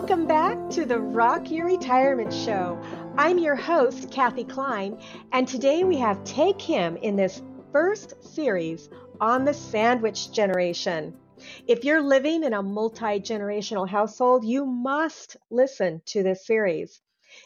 Welcome 0.00 0.26
back 0.26 0.70
to 0.70 0.86
the 0.86 0.98
Rock 0.98 1.50
Your 1.50 1.66
Retirement 1.66 2.32
Show. 2.32 2.82
I'm 3.18 3.36
your 3.36 3.54
host, 3.54 4.10
Kathy 4.10 4.44
Klein, 4.44 4.98
and 5.30 5.46
today 5.46 5.84
we 5.84 5.98
have 5.98 6.24
Tae 6.24 6.54
Kim 6.54 6.96
in 6.96 7.16
this 7.16 7.42
first 7.70 8.14
series 8.24 8.88
on 9.20 9.44
the 9.44 9.52
sandwich 9.52 10.32
generation. 10.32 11.14
If 11.66 11.84
you're 11.84 12.00
living 12.00 12.44
in 12.44 12.54
a 12.54 12.62
multi 12.62 13.20
generational 13.20 13.86
household, 13.86 14.42
you 14.42 14.64
must 14.64 15.36
listen 15.50 16.00
to 16.06 16.22
this 16.22 16.46
series. 16.46 17.02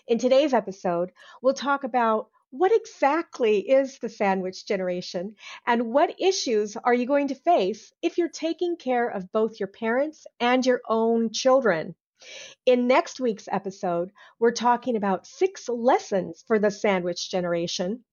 In 0.06 0.18
today's 0.18 0.54
episode, 0.54 1.10
we'll 1.42 1.54
talk 1.54 1.82
about 1.82 2.28
what 2.50 2.70
exactly 2.72 3.68
is 3.68 3.98
the 3.98 4.08
sandwich 4.08 4.64
generation 4.64 5.34
and 5.66 5.92
what 5.92 6.20
issues 6.20 6.76
are 6.76 6.94
you 6.94 7.04
going 7.04 7.28
to 7.28 7.34
face 7.34 7.92
if 8.00 8.16
you're 8.16 8.28
taking 8.28 8.76
care 8.76 9.08
of 9.08 9.32
both 9.32 9.58
your 9.58 9.66
parents 9.66 10.24
and 10.38 10.64
your 10.64 10.80
own 10.88 11.32
children. 11.32 11.96
In 12.66 12.86
next 12.86 13.20
week's 13.20 13.48
episode, 13.48 14.10
we're 14.38 14.52
talking 14.52 14.96
about 14.96 15.26
six 15.26 15.68
lessons 15.68 16.44
for 16.46 16.58
the 16.58 16.70
sandwich 16.70 17.30
generation. 17.30 18.04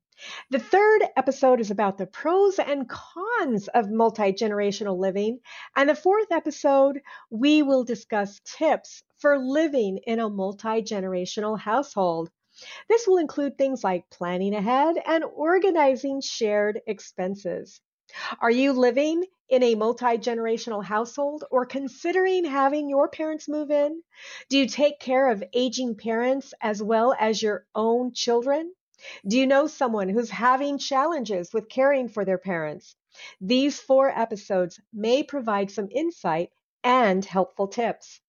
The 0.51 0.59
third 0.59 1.03
episode 1.15 1.59
is 1.59 1.71
about 1.71 1.97
the 1.97 2.05
pros 2.05 2.59
and 2.59 2.87
cons 2.87 3.67
of 3.69 3.89
multi 3.89 4.33
generational 4.33 4.97
living. 4.97 5.39
And 5.75 5.89
the 5.89 5.95
fourth 5.95 6.31
episode, 6.31 7.01
we 7.29 7.63
will 7.63 7.83
discuss 7.83 8.39
tips 8.45 9.03
for 9.17 9.39
living 9.39 9.97
in 10.05 10.19
a 10.19 10.29
multi 10.29 10.83
generational 10.83 11.57
household. 11.57 12.29
This 12.87 13.07
will 13.07 13.17
include 13.17 13.57
things 13.57 13.83
like 13.83 14.09
planning 14.09 14.53
ahead 14.53 15.01
and 15.05 15.23
organizing 15.23 16.21
shared 16.21 16.81
expenses. 16.85 17.81
Are 18.39 18.51
you 18.51 18.73
living 18.73 19.25
in 19.49 19.63
a 19.63 19.75
multi 19.75 20.17
generational 20.17 20.83
household 20.83 21.43
or 21.51 21.65
considering 21.65 22.45
having 22.45 22.89
your 22.89 23.09
parents 23.09 23.49
move 23.49 23.69
in? 23.69 24.01
Do 24.47 24.57
you 24.57 24.67
take 24.67 24.99
care 24.99 25.29
of 25.29 25.43
aging 25.53 25.95
parents 25.97 26.53
as 26.61 26.81
well 26.81 27.13
as 27.19 27.41
your 27.41 27.65
own 27.75 28.13
children? 28.13 28.73
Do 29.27 29.37
you 29.37 29.45
know 29.45 29.67
someone 29.67 30.07
who's 30.07 30.29
having 30.29 30.77
challenges 30.77 31.53
with 31.53 31.67
caring 31.67 32.07
for 32.07 32.23
their 32.23 32.37
parents? 32.37 32.95
These 33.41 33.77
four 33.77 34.09
episodes 34.09 34.79
may 34.93 35.23
provide 35.23 35.69
some 35.69 35.89
insight 35.91 36.51
and 36.81 37.25
helpful 37.25 37.67
tips. 37.67 38.20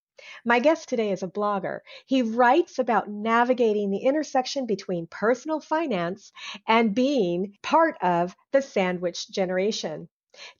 My 0.44 0.58
guest 0.58 0.88
today 0.88 1.10
is 1.10 1.22
a 1.22 1.28
blogger. 1.28 1.80
He 2.06 2.22
writes 2.22 2.78
about 2.78 3.08
navigating 3.08 3.90
the 3.90 4.04
intersection 4.04 4.66
between 4.66 5.06
personal 5.06 5.60
finance 5.60 6.32
and 6.68 6.94
being 6.94 7.56
part 7.62 7.96
of 8.02 8.36
the 8.50 8.60
sandwich 8.60 9.30
generation. 9.30 10.08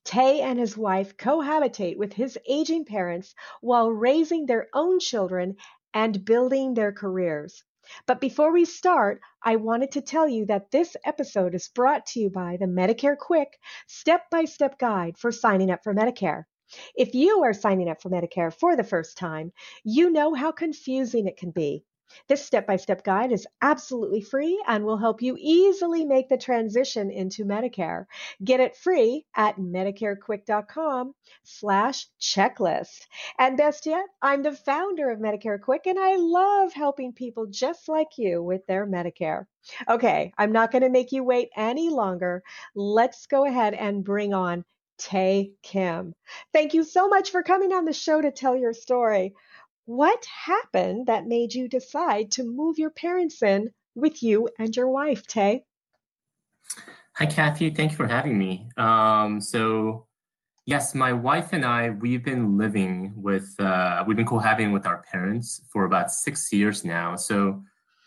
Tae 0.04 0.40
and 0.40 0.58
his 0.58 0.76
wife 0.76 1.16
cohabitate 1.16 1.96
with 1.96 2.12
his 2.12 2.38
aging 2.48 2.84
parents 2.84 3.34
while 3.60 3.90
raising 3.90 4.46
their 4.46 4.68
own 4.74 5.00
children 5.00 5.56
and 5.94 6.24
building 6.24 6.74
their 6.74 6.92
careers. 6.92 7.64
But 8.06 8.20
before 8.20 8.52
we 8.52 8.64
start, 8.64 9.20
I 9.42 9.56
wanted 9.56 9.90
to 9.92 10.00
tell 10.00 10.28
you 10.28 10.46
that 10.46 10.70
this 10.70 10.96
episode 11.04 11.54
is 11.54 11.68
brought 11.68 12.06
to 12.06 12.20
you 12.20 12.30
by 12.30 12.56
the 12.56 12.66
Medicare 12.66 13.18
Quick 13.18 13.58
step 13.86 14.30
by 14.30 14.44
step 14.44 14.78
guide 14.78 15.18
for 15.18 15.32
signing 15.32 15.70
up 15.70 15.82
for 15.82 15.92
Medicare. 15.92 16.44
If 16.94 17.14
you 17.14 17.42
are 17.42 17.52
signing 17.52 17.88
up 17.88 18.02
for 18.02 18.10
Medicare 18.10 18.52
for 18.52 18.76
the 18.76 18.84
first 18.84 19.16
time, 19.16 19.52
you 19.84 20.10
know 20.10 20.34
how 20.34 20.52
confusing 20.52 21.26
it 21.26 21.36
can 21.36 21.50
be. 21.50 21.84
This 22.28 22.44
step 22.44 22.66
by 22.66 22.76
step 22.76 23.04
guide 23.04 23.32
is 23.32 23.46
absolutely 23.62 24.20
free 24.20 24.62
and 24.66 24.84
will 24.84 24.98
help 24.98 25.22
you 25.22 25.34
easily 25.38 26.04
make 26.04 26.28
the 26.28 26.36
transition 26.36 27.10
into 27.10 27.46
Medicare. 27.46 28.04
Get 28.44 28.60
it 28.60 28.76
free 28.76 29.24
at 29.34 29.56
medicarequick.com 29.56 31.14
slash 31.42 32.08
checklist. 32.20 33.06
And 33.38 33.56
best 33.56 33.86
yet, 33.86 34.04
I'm 34.20 34.42
the 34.42 34.52
founder 34.52 35.10
of 35.10 35.20
Medicare 35.20 35.60
Quick 35.60 35.86
and 35.86 35.98
I 35.98 36.16
love 36.16 36.74
helping 36.74 37.14
people 37.14 37.46
just 37.46 37.88
like 37.88 38.18
you 38.18 38.42
with 38.42 38.66
their 38.66 38.86
Medicare. 38.86 39.46
Okay, 39.88 40.32
I'm 40.36 40.52
not 40.52 40.70
going 40.70 40.82
to 40.82 40.90
make 40.90 41.12
you 41.12 41.24
wait 41.24 41.48
any 41.56 41.88
longer. 41.88 42.42
Let's 42.74 43.26
go 43.26 43.46
ahead 43.46 43.74
and 43.74 44.04
bring 44.04 44.34
on 44.34 44.64
Tae 45.02 45.50
Kim. 45.62 46.14
Thank 46.52 46.74
you 46.74 46.84
so 46.84 47.08
much 47.08 47.30
for 47.30 47.42
coming 47.42 47.72
on 47.72 47.84
the 47.84 47.92
show 47.92 48.20
to 48.20 48.30
tell 48.30 48.56
your 48.56 48.72
story. 48.72 49.34
What 49.84 50.24
happened 50.24 51.06
that 51.06 51.26
made 51.26 51.52
you 51.54 51.68
decide 51.68 52.30
to 52.32 52.44
move 52.44 52.78
your 52.78 52.90
parents 52.90 53.42
in 53.42 53.70
with 53.94 54.22
you 54.22 54.48
and 54.58 54.74
your 54.74 54.88
wife, 54.88 55.26
Tae? 55.26 55.64
Hi, 57.16 57.26
Kathy. 57.26 57.70
Thank 57.70 57.90
you 57.90 57.96
for 57.96 58.06
having 58.06 58.38
me. 58.38 58.68
Um, 58.76 59.40
so, 59.40 60.06
yes, 60.66 60.94
my 60.94 61.12
wife 61.12 61.52
and 61.52 61.64
I, 61.64 61.90
we've 61.90 62.24
been 62.24 62.56
living 62.56 63.12
with, 63.16 63.54
uh, 63.58 64.04
we've 64.06 64.16
been 64.16 64.24
cohabiting 64.24 64.72
with 64.72 64.86
our 64.86 65.02
parents 65.10 65.62
for 65.72 65.84
about 65.84 66.10
six 66.10 66.52
years 66.52 66.84
now. 66.84 67.16
So, 67.16 67.62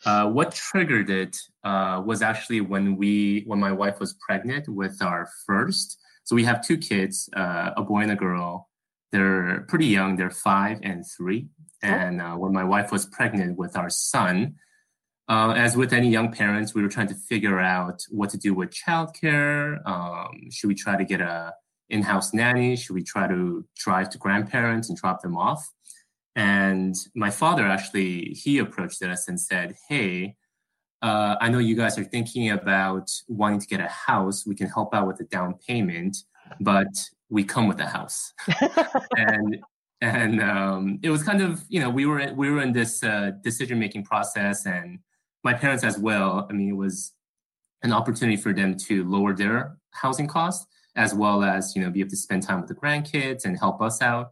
uh, 0.05 0.29
what 0.29 0.53
triggered 0.53 1.09
it 1.09 1.35
uh, 1.63 2.01
was 2.05 2.21
actually 2.21 2.61
when 2.61 2.95
we, 2.95 3.43
when 3.47 3.59
my 3.59 3.71
wife 3.71 3.99
was 3.99 4.13
pregnant 4.25 4.69
with 4.69 5.01
our 5.01 5.27
first. 5.45 5.99
So 6.25 6.35
we 6.35 6.43
have 6.43 6.65
two 6.65 6.77
kids, 6.77 7.29
uh, 7.35 7.71
a 7.77 7.83
boy 7.83 8.01
and 8.01 8.11
a 8.11 8.15
girl. 8.15 8.69
They're 9.11 9.61
pretty 9.69 9.85
young. 9.85 10.17
They're 10.17 10.31
five 10.31 10.79
and 10.83 11.05
three. 11.05 11.47
And 11.81 12.19
uh, 12.19 12.33
when 12.33 12.51
my 12.51 12.63
wife 12.63 12.91
was 12.91 13.05
pregnant 13.05 13.57
with 13.57 13.77
our 13.77 13.91
son, 13.91 14.55
uh, 15.29 15.53
as 15.55 15.77
with 15.77 15.93
any 15.93 16.09
young 16.09 16.31
parents, 16.31 16.73
we 16.73 16.81
were 16.81 16.89
trying 16.89 17.07
to 17.07 17.15
figure 17.15 17.59
out 17.59 18.03
what 18.09 18.31
to 18.31 18.37
do 18.37 18.53
with 18.53 18.71
childcare. 18.71 19.85
Um, 19.87 20.49
should 20.51 20.67
we 20.67 20.75
try 20.75 20.97
to 20.97 21.05
get 21.05 21.21
a 21.21 21.53
in-house 21.89 22.33
nanny? 22.33 22.75
Should 22.75 22.95
we 22.95 23.03
try 23.03 23.27
to 23.27 23.63
drive 23.75 24.09
to 24.11 24.17
grandparents 24.17 24.89
and 24.89 24.97
drop 24.97 25.21
them 25.21 25.37
off? 25.37 25.71
And 26.35 26.95
my 27.15 27.29
father 27.29 27.65
actually 27.65 28.33
he 28.33 28.57
approached 28.57 29.01
us 29.03 29.27
and 29.27 29.39
said, 29.39 29.75
"Hey, 29.87 30.35
uh, 31.01 31.35
I 31.39 31.49
know 31.49 31.59
you 31.59 31.75
guys 31.75 31.97
are 31.97 32.03
thinking 32.03 32.51
about 32.51 33.11
wanting 33.27 33.59
to 33.59 33.67
get 33.67 33.79
a 33.79 33.87
house. 33.87 34.45
We 34.45 34.55
can 34.55 34.67
help 34.67 34.93
out 34.93 35.07
with 35.07 35.17
the 35.17 35.25
down 35.25 35.55
payment, 35.67 36.17
but 36.59 36.87
we 37.29 37.43
come 37.43 37.67
with 37.67 37.79
a 37.79 37.85
house. 37.85 38.33
and 39.17 39.57
and 40.01 40.41
um, 40.41 40.99
it 41.03 41.09
was 41.09 41.23
kind 41.23 41.41
of 41.41 41.63
you 41.69 41.79
know 41.79 41.89
we 41.89 42.05
were 42.05 42.33
we 42.35 42.49
were 42.49 42.61
in 42.61 42.73
this 42.73 43.03
uh, 43.03 43.31
decision 43.43 43.79
making 43.79 44.03
process, 44.03 44.65
and 44.65 44.99
my 45.43 45.53
parents 45.53 45.83
as 45.83 45.97
well. 45.97 46.47
I 46.49 46.53
mean, 46.53 46.69
it 46.69 46.77
was 46.77 47.13
an 47.83 47.91
opportunity 47.91 48.37
for 48.37 48.53
them 48.53 48.75
to 48.75 49.03
lower 49.07 49.35
their 49.35 49.77
housing 49.91 50.27
costs 50.27 50.65
as 50.95 51.13
well 51.13 51.43
as 51.43 51.75
you 51.75 51.81
know 51.81 51.89
be 51.89 51.99
able 51.99 52.09
to 52.09 52.17
spend 52.17 52.43
time 52.43 52.59
with 52.59 52.69
the 52.69 52.75
grandkids 52.75 53.45
and 53.45 53.57
help 53.57 53.81
us 53.81 54.01
out. 54.01 54.31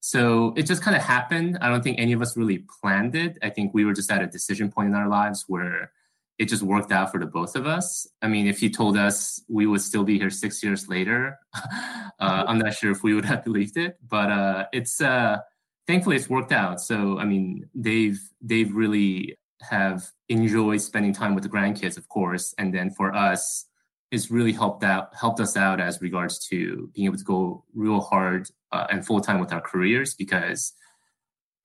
So 0.00 0.54
it 0.56 0.64
just 0.64 0.82
kind 0.82 0.96
of 0.96 1.02
happened. 1.02 1.58
I 1.60 1.68
don't 1.68 1.84
think 1.84 1.98
any 1.98 2.12
of 2.12 2.22
us 2.22 2.36
really 2.36 2.64
planned 2.80 3.14
it. 3.14 3.36
I 3.42 3.50
think 3.50 3.74
we 3.74 3.84
were 3.84 3.92
just 3.92 4.10
at 4.10 4.22
a 4.22 4.26
decision 4.26 4.70
point 4.70 4.88
in 4.88 4.94
our 4.94 5.08
lives 5.08 5.44
where 5.46 5.92
it 6.38 6.48
just 6.48 6.62
worked 6.62 6.90
out 6.90 7.12
for 7.12 7.20
the 7.20 7.26
both 7.26 7.54
of 7.54 7.66
us. 7.66 8.06
I 8.22 8.28
mean, 8.28 8.46
if 8.46 8.62
you 8.62 8.70
told 8.70 8.96
us 8.96 9.42
we 9.46 9.66
would 9.66 9.82
still 9.82 10.04
be 10.04 10.18
here 10.18 10.30
six 10.30 10.62
years 10.62 10.88
later, 10.88 11.38
uh, 11.54 12.44
I'm 12.48 12.58
not 12.58 12.72
sure 12.72 12.90
if 12.90 13.02
we 13.02 13.12
would 13.12 13.26
have 13.26 13.44
believed 13.44 13.76
it. 13.76 13.98
But 14.08 14.30
uh, 14.30 14.64
it's 14.72 15.02
uh, 15.02 15.40
thankfully 15.86 16.16
it's 16.16 16.30
worked 16.30 16.50
out. 16.50 16.80
So 16.80 17.18
I 17.18 17.26
mean, 17.26 17.68
they've 17.74 18.18
they've 18.40 18.74
really 18.74 19.36
have 19.60 20.10
enjoyed 20.30 20.80
spending 20.80 21.12
time 21.12 21.34
with 21.34 21.44
the 21.44 21.50
grandkids, 21.50 21.98
of 21.98 22.08
course, 22.08 22.54
and 22.56 22.72
then 22.72 22.90
for 22.90 23.14
us, 23.14 23.66
it's 24.10 24.30
really 24.30 24.52
helped 24.52 24.82
out 24.82 25.14
helped 25.14 25.40
us 25.40 25.56
out 25.56 25.80
as 25.80 26.02
regards 26.02 26.38
to 26.48 26.90
being 26.94 27.06
able 27.06 27.16
to 27.16 27.24
go 27.24 27.64
real 27.74 28.00
hard 28.00 28.48
uh, 28.72 28.86
and 28.90 29.06
full 29.06 29.20
time 29.20 29.40
with 29.40 29.52
our 29.52 29.60
careers 29.60 30.14
because 30.14 30.72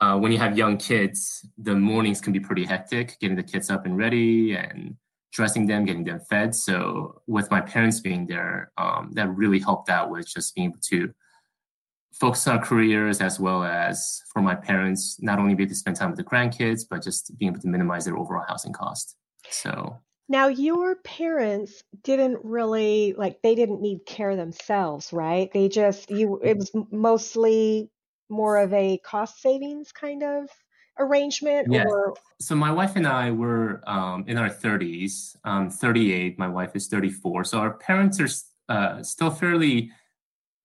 uh, 0.01 0.17
when 0.17 0.31
you 0.31 0.37
have 0.37 0.57
young 0.57 0.77
kids, 0.77 1.47
the 1.57 1.73
mornings 1.73 2.19
can 2.19 2.33
be 2.33 2.39
pretty 2.39 2.65
hectic, 2.65 3.17
getting 3.19 3.37
the 3.37 3.43
kids 3.43 3.69
up 3.69 3.85
and 3.85 3.97
ready 3.97 4.53
and 4.53 4.95
dressing 5.31 5.65
them, 5.65 5.85
getting 5.85 6.03
them 6.03 6.19
fed. 6.29 6.53
So 6.53 7.21
with 7.27 7.49
my 7.49 7.61
parents 7.61 8.01
being 8.01 8.27
there, 8.27 8.71
um, 8.77 9.11
that 9.13 9.29
really 9.29 9.59
helped 9.59 9.89
out 9.89 10.09
with 10.09 10.27
just 10.27 10.53
being 10.53 10.69
able 10.69 10.79
to 10.89 11.13
focus 12.13 12.47
on 12.47 12.57
our 12.57 12.63
careers 12.63 13.21
as 13.21 13.39
well 13.39 13.63
as 13.63 14.21
for 14.31 14.41
my 14.41 14.55
parents, 14.55 15.17
not 15.21 15.39
only 15.39 15.53
be 15.53 15.63
able 15.63 15.71
to 15.71 15.75
spend 15.75 15.95
time 15.95 16.09
with 16.09 16.17
the 16.17 16.23
grandkids, 16.23 16.81
but 16.89 17.01
just 17.01 17.37
being 17.37 17.51
able 17.51 17.61
to 17.61 17.67
minimize 17.67 18.05
their 18.05 18.17
overall 18.17 18.45
housing 18.47 18.73
cost. 18.73 19.15
So 19.49 19.97
now 20.27 20.47
your 20.47 20.95
parents 20.95 21.83
didn't 22.03 22.39
really 22.43 23.13
like 23.17 23.41
they 23.41 23.55
didn't 23.55 23.81
need 23.81 24.05
care 24.05 24.35
themselves, 24.35 25.13
right? 25.13 25.51
They 25.53 25.69
just 25.69 26.09
you 26.09 26.39
it 26.43 26.57
was 26.57 26.71
mostly 26.91 27.91
more 28.29 28.57
of 28.57 28.73
a 28.73 28.97
cost 28.99 29.41
savings 29.41 29.91
kind 29.91 30.23
of 30.23 30.49
arrangement 30.97 31.67
yes. 31.69 31.85
or 31.89 32.15
so 32.39 32.55
my 32.55 32.71
wife 32.71 32.95
and 32.95 33.05
i 33.05 33.29
were 33.29 33.81
um, 33.85 34.23
in 34.27 34.37
our 34.37 34.49
30s 34.49 35.35
um, 35.43 35.69
38 35.69 36.39
my 36.39 36.47
wife 36.47 36.71
is 36.73 36.87
34 36.87 37.43
so 37.43 37.59
our 37.59 37.73
parents 37.73 38.19
are 38.19 38.29
uh, 38.69 39.03
still 39.03 39.29
fairly 39.29 39.91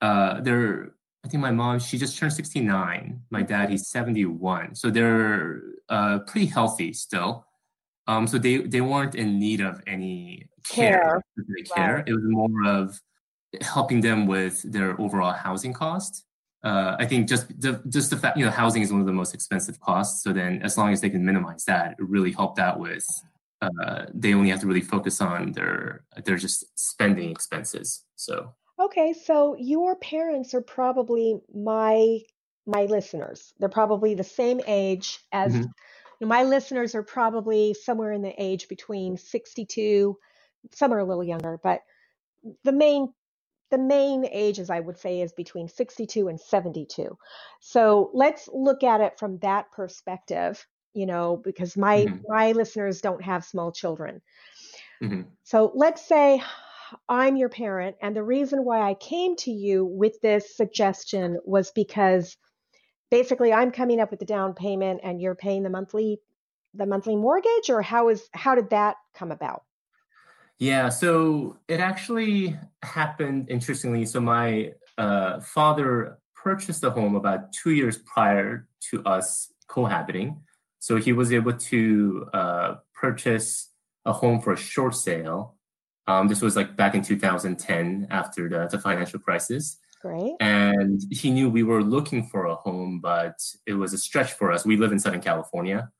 uh, 0.00 0.40
they're 0.40 0.92
i 1.24 1.28
think 1.28 1.40
my 1.40 1.50
mom 1.50 1.80
she 1.80 1.98
just 1.98 2.16
turned 2.16 2.32
69 2.32 3.20
my 3.30 3.42
dad 3.42 3.70
he's 3.70 3.88
71 3.88 4.74
so 4.76 4.88
they're 4.88 5.60
uh, 5.88 6.20
pretty 6.20 6.46
healthy 6.46 6.92
still 6.92 7.44
um, 8.10 8.26
so 8.26 8.38
they 8.38 8.58
they 8.58 8.80
weren't 8.80 9.14
in 9.14 9.38
need 9.38 9.60
of 9.60 9.82
any 9.86 10.48
care, 10.64 11.22
care. 11.36 11.64
care. 11.74 11.94
Right. 11.96 12.08
it 12.08 12.12
was 12.12 12.24
more 12.24 12.64
of 12.66 13.00
helping 13.60 14.00
them 14.00 14.26
with 14.26 14.62
their 14.72 15.00
overall 15.00 15.32
housing 15.32 15.72
cost 15.72 16.24
uh, 16.62 16.96
I 16.98 17.06
think 17.06 17.28
just 17.28 17.48
the, 17.60 17.82
just 17.88 18.10
the 18.10 18.16
fact 18.16 18.36
you 18.36 18.44
know 18.44 18.50
housing 18.50 18.82
is 18.82 18.92
one 18.92 19.00
of 19.00 19.06
the 19.06 19.12
most 19.12 19.34
expensive 19.34 19.80
costs. 19.80 20.22
So 20.22 20.32
then, 20.32 20.60
as 20.62 20.76
long 20.76 20.92
as 20.92 21.00
they 21.00 21.08
can 21.08 21.24
minimize 21.24 21.64
that, 21.64 21.92
it 21.92 22.08
really 22.08 22.32
helped 22.32 22.58
out 22.58 22.78
with. 22.78 23.06
Uh, 23.62 24.06
they 24.14 24.32
only 24.34 24.48
have 24.50 24.60
to 24.60 24.66
really 24.66 24.80
focus 24.80 25.20
on 25.20 25.52
their 25.52 26.04
their 26.24 26.36
just 26.36 26.64
spending 26.78 27.30
expenses. 27.30 28.04
So 28.16 28.52
okay, 28.78 29.14
so 29.14 29.56
your 29.58 29.96
parents 29.96 30.52
are 30.52 30.60
probably 30.60 31.40
my 31.54 32.20
my 32.66 32.84
listeners. 32.84 33.54
They're 33.58 33.70
probably 33.70 34.14
the 34.14 34.24
same 34.24 34.60
age 34.66 35.18
as 35.32 35.54
mm-hmm. 35.54 35.64
My 36.20 36.42
listeners 36.42 36.94
are 36.94 37.02
probably 37.02 37.74
somewhere 37.74 38.12
in 38.12 38.22
the 38.22 38.34
age 38.36 38.68
between 38.68 39.16
62, 39.16 40.16
some 40.72 40.92
are 40.92 40.98
a 40.98 41.04
little 41.04 41.24
younger, 41.24 41.58
but 41.62 41.80
the 42.64 42.72
main 42.72 43.12
the 43.70 43.78
main 43.78 44.26
ages 44.26 44.68
I 44.68 44.80
would 44.80 44.98
say 44.98 45.20
is 45.20 45.32
between 45.32 45.68
62 45.68 46.26
and 46.26 46.40
72. 46.40 47.16
So 47.60 48.10
let's 48.12 48.48
look 48.52 48.82
at 48.82 49.00
it 49.00 49.16
from 49.16 49.38
that 49.38 49.70
perspective, 49.70 50.66
you 50.92 51.06
know, 51.06 51.36
because 51.36 51.76
my 51.76 51.98
mm-hmm. 51.98 52.16
my 52.28 52.52
listeners 52.52 53.00
don't 53.00 53.22
have 53.22 53.44
small 53.44 53.70
children. 53.70 54.20
Mm-hmm. 55.02 55.22
So 55.44 55.72
let's 55.74 56.06
say 56.06 56.42
I'm 57.08 57.36
your 57.36 57.48
parent 57.48 57.96
and 58.02 58.14
the 58.16 58.24
reason 58.24 58.64
why 58.64 58.82
I 58.82 58.94
came 58.94 59.36
to 59.36 59.52
you 59.52 59.84
with 59.84 60.20
this 60.20 60.56
suggestion 60.56 61.38
was 61.44 61.70
because 61.70 62.36
basically 63.10 63.52
I'm 63.52 63.70
coming 63.70 64.00
up 64.00 64.10
with 64.10 64.20
the 64.20 64.26
down 64.26 64.54
payment 64.54 65.00
and 65.02 65.20
you're 65.20 65.34
paying 65.34 65.62
the 65.62 65.70
monthly 65.70 66.20
the 66.74 66.86
monthly 66.86 67.16
mortgage 67.16 67.68
or 67.68 67.82
how 67.82 68.08
is 68.08 68.28
how 68.32 68.54
did 68.54 68.70
that 68.70 68.96
come 69.14 69.32
about? 69.32 69.64
Yeah, 70.58 70.90
so 70.90 71.56
it 71.68 71.80
actually 71.80 72.56
happened 72.82 73.48
interestingly. 73.48 74.04
So 74.04 74.20
my 74.20 74.72
uh, 74.98 75.40
father 75.40 76.18
purchased 76.36 76.84
a 76.84 76.90
home 76.90 77.16
about 77.16 77.52
two 77.52 77.70
years 77.70 77.98
prior 77.98 78.68
to 78.90 79.02
us 79.04 79.52
cohabiting. 79.68 80.42
So 80.78 80.96
he 80.96 81.12
was 81.12 81.32
able 81.32 81.54
to 81.54 82.26
uh, 82.32 82.74
purchase 82.94 83.70
a 84.04 84.12
home 84.12 84.40
for 84.40 84.52
a 84.52 84.56
short 84.56 84.94
sale. 84.94 85.56
Um, 86.06 86.28
this 86.28 86.42
was 86.42 86.56
like 86.56 86.76
back 86.76 86.94
in 86.94 87.02
2010 87.02 88.08
after 88.10 88.48
the, 88.48 88.68
the 88.70 88.78
financial 88.78 89.18
crisis. 89.18 89.78
Great. 90.02 90.32
And 90.40 91.00
he 91.10 91.30
knew 91.30 91.50
we 91.50 91.62
were 91.62 91.82
looking 91.82 92.26
for 92.26 92.46
a 92.46 92.54
home, 92.54 92.69
but 93.00 93.38
it 93.66 93.74
was 93.74 93.92
a 93.92 93.98
stretch 93.98 94.32
for 94.32 94.52
us. 94.52 94.64
We 94.64 94.76
live 94.76 94.92
in 94.92 94.98
Southern 94.98 95.20
California, 95.20 95.90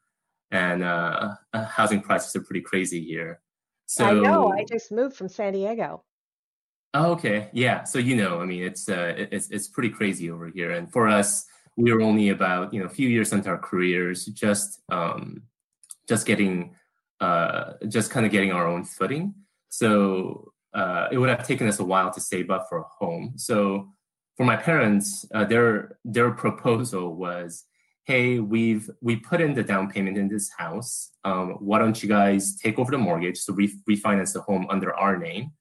and 0.51 0.83
uh, 0.83 1.35
uh 1.53 1.65
housing 1.65 2.01
prices 2.01 2.35
are 2.37 2.43
pretty 2.43 2.63
crazy 2.63 3.03
here. 3.05 3.41
So 3.87 4.05
I 4.05 4.13
know. 4.13 4.53
I 4.53 4.65
just 4.65 4.93
moved 4.93 5.17
from 5.17 5.29
San 5.29 5.53
Diego. 5.53 6.05
Oh, 6.95 7.13
okay. 7.13 7.51
Yeah. 7.53 7.85
So 7.85 7.99
you 7.99 8.17
know, 8.17 8.41
I 8.41 8.45
mean, 8.45 8.63
it's 8.63 8.89
uh, 8.89 9.15
it's 9.17 9.51
it's 9.51 9.69
pretty 9.69 9.91
crazy 9.91 10.31
over 10.31 10.49
here, 10.49 10.73
and 10.73 10.91
for 10.91 11.09
us, 11.09 11.47
we 11.77 11.93
were 11.93 12.01
only 12.01 12.29
about 12.31 12.73
you 12.75 12.81
know 12.81 12.87
a 12.87 12.91
few 12.91 13.09
years 13.09 13.33
into 13.33 13.49
our 13.49 13.59
careers, 13.59 14.27
just 14.27 14.81
um, 14.91 15.43
just 16.09 16.27
getting 16.27 16.75
uh, 17.21 17.75
just 17.89 18.11
kind 18.11 18.27
of 18.27 18.33
getting 18.33 18.53
our 18.53 18.67
own 18.67 18.85
footing. 18.85 19.35
So 19.69 20.53
uh, 20.75 21.09
it 21.13 21.19
would 21.19 21.29
have 21.29 21.47
taken 21.47 21.69
us 21.69 21.79
a 21.79 21.85
while 21.85 22.11
to 22.13 22.21
save 22.21 22.51
up 22.51 22.67
for 22.69 22.79
a 22.79 22.85
home. 22.99 23.35
So 23.37 23.89
for 24.41 24.47
my 24.47 24.57
parents, 24.57 25.27
uh, 25.35 25.45
their 25.45 25.99
their 26.03 26.31
proposal 26.31 27.15
was, 27.15 27.67
hey, 28.05 28.39
we've 28.39 28.89
we 29.03 29.17
put 29.17 29.39
in 29.39 29.53
the 29.53 29.63
down 29.63 29.91
payment 29.91 30.17
in 30.17 30.29
this 30.29 30.49
house. 30.57 31.11
Um, 31.25 31.59
why 31.61 31.79
don't 31.79 32.03
you 32.03 32.09
guys 32.09 32.57
take 32.57 32.79
over 32.79 32.91
the 32.91 32.97
mortgage? 32.97 33.37
So 33.37 33.53
we 33.53 33.69
refinance 33.87 34.33
the 34.33 34.41
home 34.41 34.67
under 34.71 34.95
our 34.95 35.19
name 35.19 35.53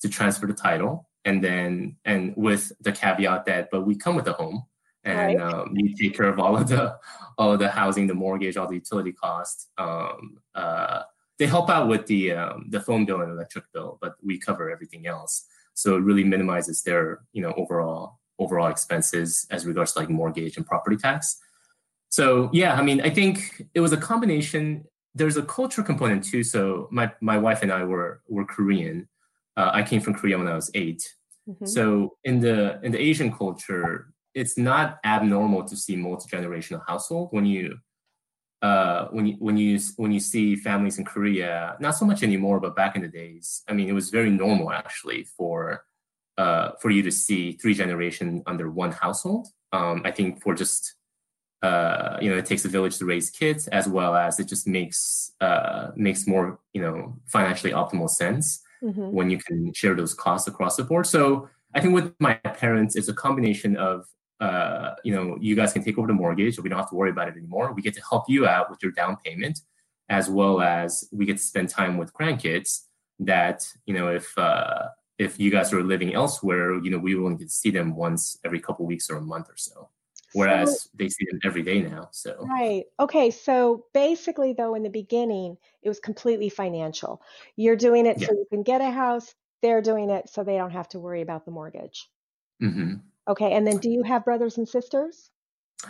to 0.00 0.08
transfer 0.08 0.48
the 0.48 0.52
title, 0.52 1.08
and 1.24 1.44
then 1.44 1.94
and 2.04 2.34
with 2.36 2.72
the 2.80 2.90
caveat 2.90 3.44
that, 3.44 3.68
but 3.70 3.82
we 3.82 3.94
come 3.94 4.16
with 4.16 4.24
the 4.24 4.32
home, 4.32 4.64
and 5.04 5.38
right. 5.38 5.40
um, 5.40 5.72
you 5.76 5.94
take 5.94 6.16
care 6.16 6.26
of 6.26 6.40
all 6.40 6.56
of 6.56 6.66
the 6.66 6.98
all 7.38 7.52
of 7.52 7.60
the 7.60 7.68
housing, 7.70 8.08
the 8.08 8.14
mortgage, 8.14 8.56
all 8.56 8.66
the 8.66 8.74
utility 8.74 9.12
costs. 9.12 9.68
Um, 9.78 10.38
uh, 10.56 11.02
they 11.38 11.46
help 11.46 11.70
out 11.70 11.86
with 11.86 12.06
the 12.06 12.32
um, 12.32 12.66
the 12.70 12.80
phone 12.80 13.04
bill 13.04 13.20
and 13.20 13.30
electric 13.30 13.66
bill, 13.72 13.96
but 14.02 14.16
we 14.24 14.40
cover 14.40 14.72
everything 14.72 15.06
else. 15.06 15.46
So 15.74 15.94
it 15.96 16.00
really 16.00 16.24
minimizes 16.24 16.82
their 16.82 17.20
you 17.32 17.40
know 17.40 17.54
overall 17.56 18.18
overall 18.38 18.68
expenses 18.68 19.46
as 19.50 19.66
regards 19.66 19.92
to 19.92 20.00
like 20.00 20.10
mortgage 20.10 20.56
and 20.56 20.66
property 20.66 20.96
tax. 20.96 21.38
So 22.08 22.50
yeah, 22.52 22.74
I 22.74 22.82
mean, 22.82 23.00
I 23.00 23.10
think 23.10 23.66
it 23.74 23.80
was 23.80 23.92
a 23.92 23.96
combination. 23.96 24.84
There's 25.14 25.36
a 25.36 25.42
culture 25.42 25.82
component 25.82 26.24
too. 26.24 26.42
So 26.42 26.88
my 26.90 27.12
my 27.20 27.38
wife 27.38 27.62
and 27.62 27.72
I 27.72 27.84
were 27.84 28.22
were 28.28 28.44
Korean. 28.44 29.08
Uh, 29.56 29.70
I 29.72 29.82
came 29.82 30.00
from 30.00 30.14
Korea 30.14 30.36
when 30.36 30.48
I 30.48 30.54
was 30.54 30.70
8 30.74 31.14
mm-hmm. 31.48 31.66
So 31.66 32.16
in 32.24 32.40
the 32.40 32.80
in 32.82 32.90
the 32.92 33.00
Asian 33.00 33.32
culture, 33.32 34.12
it's 34.34 34.58
not 34.58 34.98
abnormal 35.04 35.64
to 35.64 35.76
see 35.76 35.96
multi 35.96 36.28
generational 36.28 36.82
household 36.86 37.28
when 37.30 37.46
you 37.46 37.78
uh, 38.62 39.08
when 39.10 39.26
you 39.26 39.36
when 39.38 39.56
you 39.56 39.78
when 39.96 40.10
you 40.10 40.20
see 40.20 40.56
families 40.56 40.98
in 40.98 41.04
Korea, 41.04 41.76
not 41.80 41.96
so 41.96 42.06
much 42.06 42.22
anymore, 42.22 42.60
but 42.60 42.74
back 42.74 42.96
in 42.96 43.02
the 43.02 43.08
days, 43.08 43.62
I 43.68 43.74
mean, 43.74 43.88
it 43.88 43.92
was 43.92 44.08
very 44.10 44.30
normal 44.30 44.72
actually 44.72 45.24
for 45.36 45.84
uh, 46.38 46.70
for 46.80 46.90
you 46.90 47.02
to 47.02 47.10
see 47.10 47.52
three 47.52 47.74
generation 47.74 48.42
under 48.46 48.70
one 48.70 48.92
household. 48.92 49.48
Um, 49.72 50.02
I 50.04 50.10
think 50.10 50.42
for 50.42 50.54
just 50.54 50.94
uh, 51.62 52.18
you 52.20 52.28
know, 52.28 52.36
it 52.36 52.44
takes 52.44 52.66
a 52.66 52.68
village 52.68 52.98
to 52.98 53.06
raise 53.06 53.30
kids, 53.30 53.68
as 53.68 53.88
well 53.88 54.14
as 54.14 54.38
it 54.38 54.46
just 54.46 54.66
makes 54.66 55.32
uh, 55.40 55.90
makes 55.96 56.26
more 56.26 56.58
you 56.74 56.82
know 56.82 57.16
financially 57.26 57.72
optimal 57.72 58.10
sense 58.10 58.62
mm-hmm. 58.82 59.10
when 59.10 59.30
you 59.30 59.38
can 59.38 59.72
share 59.72 59.94
those 59.94 60.12
costs 60.12 60.46
across 60.46 60.76
the 60.76 60.84
board. 60.84 61.06
So 61.06 61.48
I 61.74 61.80
think 61.80 61.94
with 61.94 62.14
my 62.18 62.34
parents, 62.34 62.96
it's 62.96 63.08
a 63.08 63.14
combination 63.14 63.76
of 63.76 64.04
uh, 64.40 64.94
you 65.04 65.14
know, 65.14 65.38
you 65.40 65.54
guys 65.54 65.72
can 65.72 65.82
take 65.82 65.96
over 65.96 66.06
the 66.06 66.12
mortgage, 66.12 66.58
we 66.58 66.68
don't 66.68 66.78
have 66.78 66.90
to 66.90 66.96
worry 66.96 67.10
about 67.10 67.28
it 67.28 67.36
anymore. 67.36 67.72
We 67.72 67.82
get 67.82 67.94
to 67.94 68.02
help 68.08 68.24
you 68.28 68.46
out 68.46 68.68
with 68.68 68.82
your 68.82 68.92
down 68.92 69.16
payment, 69.24 69.60
as 70.08 70.28
well 70.28 70.60
as 70.60 71.08
we 71.12 71.24
get 71.24 71.38
to 71.38 71.42
spend 71.42 71.70
time 71.70 71.96
with 71.96 72.12
grandkids. 72.12 72.80
That 73.20 73.66
you 73.86 73.94
know, 73.94 74.08
if 74.08 74.36
uh, 74.36 74.88
if 75.18 75.38
you 75.38 75.50
guys 75.50 75.72
are 75.72 75.82
living 75.82 76.14
elsewhere, 76.14 76.78
you 76.82 76.90
know, 76.90 76.98
we 76.98 77.14
will 77.14 77.26
only 77.26 77.38
get 77.38 77.48
to 77.48 77.54
see 77.54 77.70
them 77.70 77.94
once 77.94 78.38
every 78.44 78.60
couple 78.60 78.86
weeks 78.86 79.10
or 79.10 79.16
a 79.16 79.22
month 79.22 79.48
or 79.48 79.56
so 79.56 79.88
whereas 80.32 80.82
so, 80.82 80.90
they 80.94 81.08
see 81.08 81.24
them 81.30 81.38
every 81.44 81.62
day 81.62 81.80
now 81.80 82.08
so 82.10 82.34
right 82.40 82.86
okay 82.98 83.30
so 83.30 83.84
basically 83.94 84.52
though 84.52 84.74
in 84.74 84.82
the 84.82 84.90
beginning 84.90 85.56
it 85.80 85.88
was 85.88 86.00
completely 86.00 86.48
financial 86.48 87.22
you're 87.54 87.76
doing 87.76 88.04
it 88.04 88.20
yeah. 88.20 88.26
so 88.26 88.32
you 88.32 88.44
can 88.50 88.64
get 88.64 88.80
a 88.80 88.90
house 88.90 89.32
they're 89.62 89.80
doing 89.80 90.10
it 90.10 90.28
so 90.28 90.42
they 90.42 90.56
don't 90.56 90.72
have 90.72 90.88
to 90.88 90.98
worry 90.98 91.22
about 91.22 91.44
the 91.44 91.52
mortgage 91.52 92.10
mm-hmm. 92.60 92.94
okay 93.28 93.52
and 93.52 93.64
then 93.64 93.76
do 93.76 93.88
you 93.88 94.02
have 94.02 94.24
brothers 94.24 94.58
and 94.58 94.68
sisters 94.68 95.30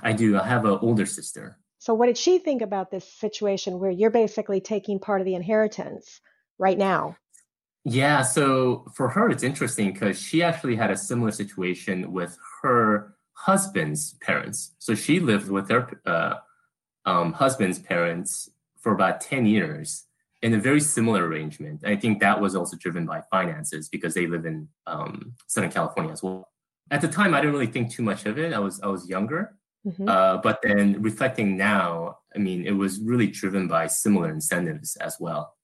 I 0.02 0.12
do. 0.12 0.38
I 0.38 0.46
have 0.46 0.64
an 0.64 0.78
older 0.80 1.06
sister. 1.06 1.58
So, 1.78 1.94
what 1.94 2.06
did 2.06 2.18
she 2.18 2.38
think 2.38 2.62
about 2.62 2.90
this 2.90 3.10
situation 3.12 3.78
where 3.78 3.90
you're 3.90 4.10
basically 4.10 4.60
taking 4.60 4.98
part 4.98 5.20
of 5.20 5.26
the 5.26 5.34
inheritance 5.34 6.20
right 6.58 6.78
now? 6.78 7.16
Yeah, 7.84 8.22
so 8.22 8.86
for 8.94 9.08
her, 9.10 9.28
it's 9.28 9.42
interesting 9.42 9.92
because 9.92 10.20
she 10.20 10.42
actually 10.42 10.76
had 10.76 10.90
a 10.90 10.96
similar 10.96 11.30
situation 11.30 12.12
with 12.12 12.38
her 12.62 13.14
husband's 13.34 14.14
parents. 14.22 14.72
So 14.78 14.94
she 14.94 15.20
lived 15.20 15.50
with 15.50 15.68
her 15.68 16.00
uh, 16.06 16.34
um, 17.04 17.34
husband's 17.34 17.78
parents 17.78 18.48
for 18.80 18.92
about 18.92 19.20
10 19.20 19.44
years 19.44 20.04
in 20.40 20.54
a 20.54 20.58
very 20.58 20.80
similar 20.80 21.26
arrangement. 21.26 21.82
I 21.84 21.96
think 21.96 22.20
that 22.20 22.40
was 22.40 22.54
also 22.54 22.76
driven 22.76 23.04
by 23.06 23.22
finances 23.30 23.88
because 23.88 24.14
they 24.14 24.26
live 24.26 24.46
in 24.46 24.68
um, 24.86 25.34
Southern 25.46 25.70
California 25.70 26.12
as 26.12 26.22
well. 26.22 26.48
At 26.90 27.00
the 27.00 27.08
time, 27.08 27.34
I 27.34 27.40
didn't 27.40 27.54
really 27.54 27.66
think 27.66 27.90
too 27.90 28.02
much 28.02 28.26
of 28.26 28.38
it. 28.38 28.52
I 28.52 28.58
was 28.58 28.78
I 28.82 28.88
was 28.88 29.08
younger, 29.08 29.56
mm-hmm. 29.86 30.06
uh, 30.06 30.36
but 30.38 30.60
then 30.62 31.00
reflecting 31.00 31.56
now, 31.56 32.18
I 32.34 32.38
mean, 32.38 32.66
it 32.66 32.72
was 32.72 33.00
really 33.00 33.26
driven 33.26 33.68
by 33.68 33.86
similar 33.86 34.28
incentives 34.28 34.96
as 34.96 35.16
well. 35.18 35.54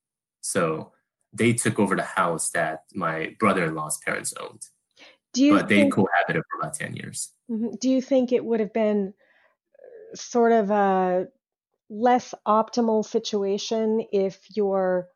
So 0.40 0.92
they 1.32 1.52
took 1.52 1.78
over 1.78 1.96
the 1.96 2.02
house 2.02 2.50
that 2.50 2.84
my 2.94 3.36
brother-in-law's 3.38 3.98
parents 4.04 4.34
owned. 4.40 4.62
Do 5.32 5.44
you 5.44 5.54
but 5.54 5.68
they 5.68 5.82
think, 5.82 5.94
cohabited 5.94 6.42
for 6.50 6.60
about 6.60 6.74
10 6.74 6.96
years. 6.96 7.32
Mm-hmm. 7.50 7.74
Do 7.80 7.88
you 7.88 8.02
think 8.02 8.32
it 8.32 8.44
would 8.44 8.60
have 8.60 8.72
been 8.72 9.14
uh, 9.78 10.16
sort 10.16 10.52
of 10.52 10.70
a 10.70 11.28
less 11.88 12.34
optimal 12.46 13.04
situation 13.04 14.04
if 14.12 14.40
your 14.54 15.08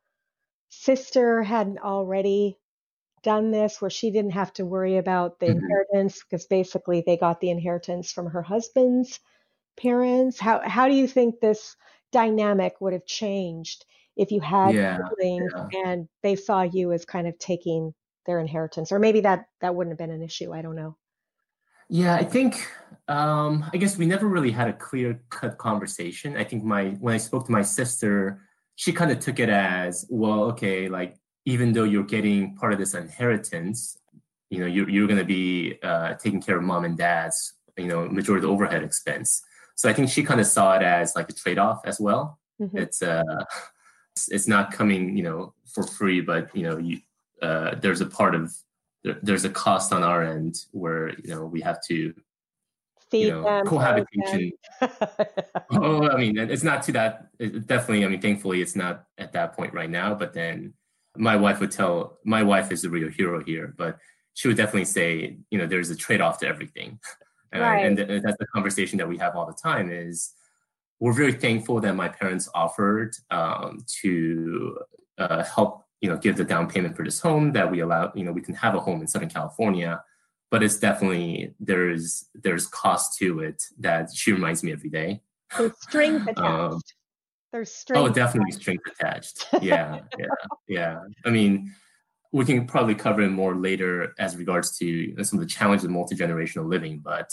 sister 0.69 1.43
hadn't 1.43 1.79
already 1.79 2.59
done 3.23 3.51
this 3.51 3.81
where 3.81 3.91
she 3.91 4.11
didn't 4.11 4.33
have 4.33 4.53
to 4.53 4.67
worry 4.67 4.99
about 4.99 5.41
the 5.41 5.47
mm-hmm. 5.47 5.59
inheritance 5.59 6.23
because 6.23 6.47
basically 6.47 7.03
they 7.05 7.17
got 7.17 7.41
the 7.41 7.51
inheritance 7.51 8.13
from 8.13 8.27
her 8.27 8.43
husband's 8.43 9.19
parents 9.77 10.39
how 10.39 10.61
how 10.65 10.87
do 10.87 10.95
you 10.95 11.09
think 11.09 11.41
this 11.41 11.75
dynamic 12.13 12.81
would 12.81 12.93
have 12.93 13.07
changed 13.07 13.85
if 14.17 14.31
you 14.31 14.41
had 14.41 14.75
yeah, 14.75 14.99
siblings 15.09 15.53
yeah. 15.55 15.67
and 15.87 16.09
they 16.23 16.37
saw 16.37 16.63
you 16.63 16.93
as 16.93 17.05
kind 17.05 17.27
of 17.27 17.39
taking 17.39 17.93
their 18.27 18.41
inheritance 18.41 18.91
or 18.93 18.99
maybe 18.99 19.21
that 19.21 19.47
that 19.61 19.75
wouldn't 19.75 19.93
have 19.93 19.99
been 19.99 20.15
an 20.15 20.23
issue 20.23 20.53
i 20.53 20.63
don't 20.63 20.77
know 20.77 20.97
yeah 21.89 22.15
i 22.15 22.25
think 22.25 22.67
um 23.09 23.65
i 23.73 23.77
guess 23.77 23.99
we 23.99 24.07
never 24.07 24.27
really 24.27 24.51
had 24.51 24.69
a 24.69 24.73
clear 24.73 25.21
cut 25.29 25.59
conversation 25.59 26.37
i 26.37 26.45
think 26.45 26.65
my 26.65 26.91
when 27.01 27.15
i 27.15 27.19
spoke 27.19 27.45
to 27.45 27.53
my 27.53 27.63
sister 27.63 28.41
she 28.77 28.93
kind 28.93 29.11
of 29.11 29.19
took 29.21 29.39
it 29.39 29.49
as 29.51 30.07
well 30.09 30.45
okay 30.45 30.89
like 30.89 31.17
even 31.45 31.73
though 31.73 31.85
you're 31.85 32.03
getting 32.03 32.57
part 32.57 32.73
of 32.73 32.79
this 32.79 32.95
inheritance 32.95 33.99
you 34.49 34.59
know 34.59 34.67
you're, 34.67 34.89
you're 34.89 35.07
going 35.07 35.19
to 35.19 35.25
be 35.25 35.79
uh, 35.83 36.15
taking 36.15 36.41
care 36.41 36.57
of 36.57 36.63
mom 36.63 36.85
and 36.85 36.97
dad's 36.97 37.55
you 37.77 37.87
know 37.87 38.09
majority 38.09 38.45
of 38.45 38.49
the 38.49 38.55
overhead 38.55 38.83
expense 38.83 39.43
so 39.75 39.89
i 39.89 39.93
think 39.93 40.09
she 40.09 40.23
kind 40.23 40.41
of 40.41 40.47
saw 40.47 40.77
it 40.77 40.83
as 40.83 41.15
like 41.15 41.29
a 41.29 41.33
trade-off 41.33 41.81
as 41.85 42.01
well 42.01 42.39
mm-hmm. 42.61 42.79
it's 42.79 43.03
uh 43.03 43.23
it's 44.29 44.49
not 44.49 44.73
coming, 44.73 45.17
you 45.17 45.23
know, 45.23 45.55
for 45.67 45.83
free, 45.83 46.21
but 46.21 46.55
you 46.57 46.63
know, 46.63 46.79
you 46.79 47.01
uh, 47.43 47.75
there's 47.77 48.01
a 48.01 48.07
part 48.07 48.35
of 48.35 48.55
there, 49.03 49.19
there's 49.23 49.45
a 49.45 49.51
cost 49.51 49.93
on 49.93 50.03
our 50.03 50.23
end 50.23 50.65
where 50.73 51.11
you 51.21 51.35
know 51.35 51.45
we 51.45 51.61
have 51.61 51.83
to 51.89 52.15
feed 53.11 53.27
you 53.27 53.31
know, 53.31 53.43
them 53.43 53.67
cohabitation. 53.67 54.53
oh, 55.73 56.09
I 56.09 56.17
mean, 56.17 56.39
it's 56.39 56.63
not 56.63 56.83
to 56.85 56.93
that. 56.93 57.29
It 57.39 57.67
definitely, 57.67 58.05
I 58.05 58.09
mean, 58.09 58.21
thankfully, 58.21 58.63
it's 58.63 58.77
not 58.77 59.05
at 59.19 59.33
that 59.33 59.55
point 59.55 59.75
right 59.75 59.91
now. 59.91 60.15
But 60.15 60.33
then 60.33 60.75
my 61.17 61.37
wife 61.37 61.61
would 61.61 61.71
tell 61.71 62.19
my 62.25 62.43
wife 62.43 62.73
is 62.73 62.83
the 62.83 62.91
real 62.91 63.11
hero 63.11 63.43
here, 63.43 63.75
but 63.77 63.99
she 64.35 64.49
would 64.49 64.57
definitely 64.57 64.87
say, 64.87 65.37
you 65.51 65.59
know, 65.59 65.67
there's 65.67 65.91
a 65.91 65.97
trade 65.97 66.21
off 66.21 66.39
to 66.41 66.47
everything. 66.47 66.99
Uh, 67.55 67.61
right. 67.61 67.87
and 67.87 67.99
that's 68.25 68.37
the 68.39 68.47
conversation 68.53 68.99
that 68.99 69.09
we 69.09 69.17
have 69.17 69.37
all 69.37 69.47
the 69.47 69.53
time 69.53 69.89
is 69.89 70.33
we're 71.05 71.13
very 71.13 71.35
thankful 71.35 71.83
that 71.83 71.95
my 71.95 72.09
parents 72.09 72.49
offered 72.55 73.15
um, 73.31 73.85
to 74.01 74.79
uh, 75.19 75.45
help 75.45 75.85
you 76.01 76.09
know 76.09 76.17
give 76.17 76.39
the 76.39 76.45
down 76.45 76.67
payment 76.67 76.97
for 76.97 77.05
this 77.05 77.21
home 77.21 77.53
that 77.53 77.71
we 77.71 77.81
allow 77.81 78.11
you 78.15 78.25
know 78.25 78.33
we 78.33 78.41
can 78.41 78.55
have 78.55 78.75
a 78.75 78.81
home 78.81 79.03
in 79.03 79.07
southern 79.07 79.29
california. 79.29 80.03
But 80.51 80.63
it's 80.63 80.79
definitely 80.79 81.55
there's 81.61 82.31
there's 82.35 82.67
cost 82.67 83.19
to 83.19 83.41
it 83.41 83.63
that 83.81 84.15
she 84.15 84.33
reminds 84.33 84.65
me 84.65 84.73
every 84.73 84.89
day. 84.89 85.21
There's 85.59 85.73
strings 85.79 86.23
um, 86.27 86.29
attached. 86.29 86.41
Um, 86.41 86.81
there's 87.53 87.71
strings 87.71 88.03
oh 88.03 88.09
definitely 88.09 88.53
attached. 88.53 88.63
strings 88.63 88.83
attached. 88.99 89.47
Yeah 89.63 90.01
yeah 90.19 90.27
yeah. 90.69 91.01
I 91.27 91.29
mean 91.29 91.71
we 92.33 92.47
can 92.47 92.67
probably 92.67 92.95
cover 92.95 93.21
it 93.21 93.29
more 93.29 93.55
later 93.55 94.15
as 94.19 94.39
regards 94.39 94.79
to 94.79 95.23
some 95.23 95.39
of 95.39 95.45
the 95.47 95.55
challenges 95.55 95.85
of 95.85 95.91
multi-generational 95.91 96.67
living 96.67 97.01
but 97.05 97.31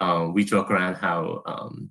um, 0.00 0.32
we 0.32 0.42
joke 0.42 0.70
around 0.70 0.94
how 0.94 1.42
um, 1.46 1.90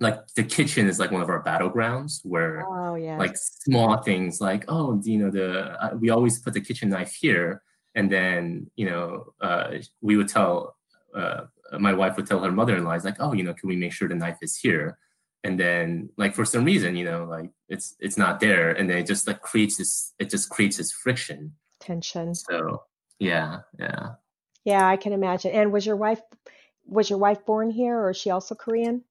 like 0.00 0.26
the 0.34 0.44
kitchen 0.44 0.86
is 0.86 0.98
like 0.98 1.10
one 1.10 1.22
of 1.22 1.28
our 1.28 1.42
battlegrounds 1.42 2.20
where 2.24 2.64
oh, 2.66 2.94
yes. 2.94 3.18
like 3.18 3.36
small 3.36 3.96
things 3.98 4.40
like 4.40 4.64
oh 4.68 5.00
you 5.02 5.18
know 5.18 5.30
the 5.30 5.70
uh, 5.82 5.94
we 5.96 6.10
always 6.10 6.38
put 6.38 6.54
the 6.54 6.60
kitchen 6.60 6.90
knife 6.90 7.12
here. 7.12 7.62
And 7.94 8.10
then 8.10 8.70
you 8.76 8.88
know 8.88 9.32
uh, 9.40 9.78
we 10.00 10.16
would 10.16 10.28
tell 10.28 10.76
uh, 11.14 11.42
my 11.78 11.92
wife 11.92 12.16
would 12.16 12.26
tell 12.26 12.40
her 12.40 12.52
mother-in-law 12.52 12.92
is 12.92 13.04
like 13.04 13.16
oh 13.18 13.32
you 13.32 13.42
know 13.42 13.54
can 13.54 13.68
we 13.68 13.76
make 13.76 13.92
sure 13.92 14.08
the 14.08 14.14
knife 14.14 14.38
is 14.40 14.56
here? 14.56 14.98
And 15.42 15.58
then 15.58 16.10
like 16.16 16.34
for 16.34 16.44
some 16.44 16.64
reason 16.64 16.94
you 16.94 17.04
know 17.04 17.24
like 17.24 17.50
it's 17.68 17.96
it's 17.98 18.16
not 18.16 18.38
there. 18.38 18.70
And 18.70 18.88
then 18.88 18.98
it 18.98 19.06
just 19.06 19.26
like 19.26 19.40
creates 19.40 19.78
this 19.78 20.14
it 20.20 20.30
just 20.30 20.48
creates 20.48 20.76
this 20.76 20.92
friction. 20.92 21.54
Tension. 21.80 22.36
So 22.36 22.84
yeah 23.18 23.60
yeah. 23.80 24.10
Yeah 24.64 24.86
i 24.86 24.96
can 24.96 25.12
imagine. 25.12 25.50
And 25.50 25.72
was 25.72 25.84
your 25.84 25.96
wife 25.96 26.20
was 26.86 27.10
your 27.10 27.18
wife 27.18 27.44
born 27.44 27.70
here 27.70 27.98
or 27.98 28.10
is 28.10 28.16
she 28.16 28.30
also 28.30 28.54
korean 28.54 29.02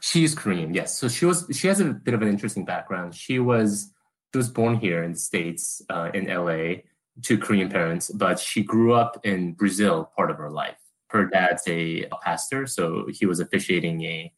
she 0.00 0.24
is 0.24 0.34
Korean, 0.34 0.74
yes. 0.74 0.98
So 0.98 1.08
she 1.08 1.24
was 1.24 1.46
she 1.52 1.68
has 1.68 1.80
a 1.80 1.86
bit 1.86 2.14
of 2.14 2.22
an 2.22 2.28
interesting 2.28 2.64
background. 2.64 3.14
She 3.14 3.38
was 3.38 3.92
she 4.32 4.38
was 4.38 4.48
born 4.48 4.76
here 4.76 5.02
in 5.02 5.12
the 5.12 5.18
states 5.18 5.82
uh, 5.88 6.10
in 6.14 6.26
LA 6.26 6.82
to 7.22 7.38
Korean 7.38 7.68
parents, 7.68 8.10
but 8.10 8.38
she 8.38 8.62
grew 8.62 8.92
up 8.92 9.20
in 9.24 9.52
Brazil 9.52 10.10
part 10.16 10.30
of 10.30 10.36
her 10.36 10.50
life. 10.50 10.76
Her 11.10 11.26
dad's 11.26 11.62
a, 11.66 12.04
a 12.04 12.16
pastor, 12.22 12.66
so 12.66 13.06
he 13.10 13.26
was 13.26 13.40
officiating 13.40 14.02
a, 14.04 14.32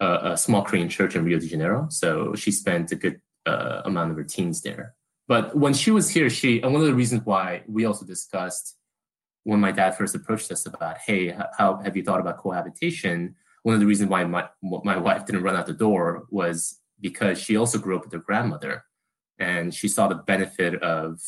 a, 0.00 0.32
a 0.32 0.36
small 0.36 0.62
Korean 0.62 0.88
church 0.88 1.16
in 1.16 1.24
Rio 1.24 1.38
de 1.38 1.46
Janeiro. 1.46 1.88
So 1.90 2.34
she 2.34 2.52
spent 2.52 2.92
a 2.92 2.96
good 2.96 3.20
uh, 3.46 3.82
amount 3.84 4.10
of 4.10 4.16
her 4.18 4.24
teens 4.24 4.60
there. 4.60 4.94
But 5.26 5.56
when 5.56 5.74
she 5.74 5.90
was 5.90 6.10
here, 6.10 6.30
she 6.30 6.60
and 6.60 6.72
one 6.72 6.82
of 6.82 6.86
the 6.86 6.94
reasons 6.94 7.22
why 7.24 7.62
we 7.66 7.84
also 7.86 8.04
discussed 8.04 8.76
when 9.44 9.60
my 9.60 9.72
dad 9.72 9.96
first 9.96 10.14
approached 10.14 10.52
us 10.52 10.66
about, 10.66 10.98
hey, 10.98 11.34
how 11.56 11.78
have 11.78 11.96
you 11.96 12.02
thought 12.02 12.20
about 12.20 12.36
cohabitation? 12.36 13.34
One 13.68 13.74
of 13.74 13.80
the 13.80 13.86
reasons 13.86 14.08
why 14.08 14.24
my 14.24 14.48
my 14.62 14.96
wife 14.96 15.26
didn't 15.26 15.42
run 15.42 15.54
out 15.54 15.66
the 15.66 15.74
door 15.74 16.24
was 16.30 16.80
because 17.02 17.38
she 17.38 17.54
also 17.54 17.78
grew 17.78 17.96
up 17.96 18.02
with 18.02 18.14
her 18.14 18.18
grandmother, 18.18 18.82
and 19.38 19.74
she 19.74 19.88
saw 19.88 20.08
the 20.08 20.14
benefit 20.14 20.82
of 20.82 21.20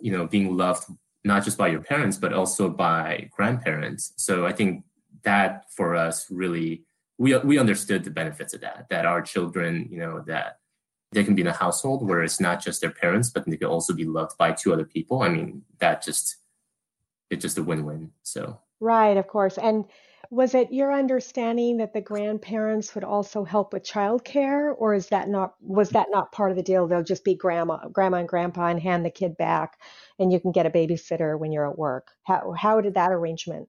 you 0.00 0.12
know 0.12 0.24
being 0.24 0.56
loved 0.56 0.84
not 1.24 1.42
just 1.42 1.58
by 1.58 1.66
your 1.66 1.80
parents 1.80 2.16
but 2.16 2.32
also 2.32 2.70
by 2.70 3.28
grandparents. 3.36 4.12
So 4.16 4.46
I 4.46 4.52
think 4.52 4.84
that 5.24 5.64
for 5.76 5.96
us 5.96 6.30
really 6.30 6.84
we 7.18 7.36
we 7.38 7.58
understood 7.58 8.04
the 8.04 8.10
benefits 8.22 8.54
of 8.54 8.60
that. 8.60 8.86
That 8.90 9.04
our 9.04 9.20
children, 9.20 9.88
you 9.90 9.98
know, 9.98 10.22
that 10.28 10.58
they 11.10 11.24
can 11.24 11.34
be 11.34 11.42
in 11.42 11.48
a 11.48 11.52
household 11.64 12.06
where 12.06 12.22
it's 12.22 12.40
not 12.40 12.62
just 12.62 12.82
their 12.82 12.92
parents, 13.02 13.30
but 13.30 13.46
they 13.46 13.56
can 13.56 13.66
also 13.66 13.92
be 13.94 14.04
loved 14.04 14.38
by 14.38 14.52
two 14.52 14.72
other 14.72 14.84
people. 14.84 15.22
I 15.22 15.28
mean, 15.28 15.62
that 15.80 16.04
just 16.04 16.36
it's 17.30 17.42
just 17.42 17.58
a 17.58 17.64
win-win. 17.64 18.12
So 18.22 18.60
right, 18.78 19.16
of 19.16 19.26
course, 19.26 19.58
and 19.58 19.86
was 20.30 20.54
it 20.54 20.72
your 20.72 20.92
understanding 20.92 21.78
that 21.78 21.92
the 21.92 22.00
grandparents 22.00 22.94
would 22.94 23.04
also 23.04 23.44
help 23.44 23.72
with 23.72 23.84
childcare, 23.84 24.74
or 24.76 24.94
is 24.94 25.08
that 25.08 25.28
not 25.28 25.54
was 25.60 25.90
that 25.90 26.08
not 26.10 26.32
part 26.32 26.50
of 26.50 26.56
the 26.56 26.62
deal? 26.62 26.86
They'll 26.86 27.02
just 27.02 27.24
be 27.24 27.34
grandma, 27.34 27.88
grandma 27.88 28.18
and 28.18 28.28
grandpa, 28.28 28.68
and 28.68 28.80
hand 28.80 29.04
the 29.04 29.10
kid 29.10 29.36
back, 29.36 29.78
and 30.18 30.32
you 30.32 30.40
can 30.40 30.52
get 30.52 30.66
a 30.66 30.70
babysitter 30.70 31.38
when 31.38 31.52
you're 31.52 31.68
at 31.68 31.78
work. 31.78 32.08
How 32.24 32.52
how 32.52 32.80
did 32.80 32.94
that 32.94 33.12
arrangement? 33.12 33.68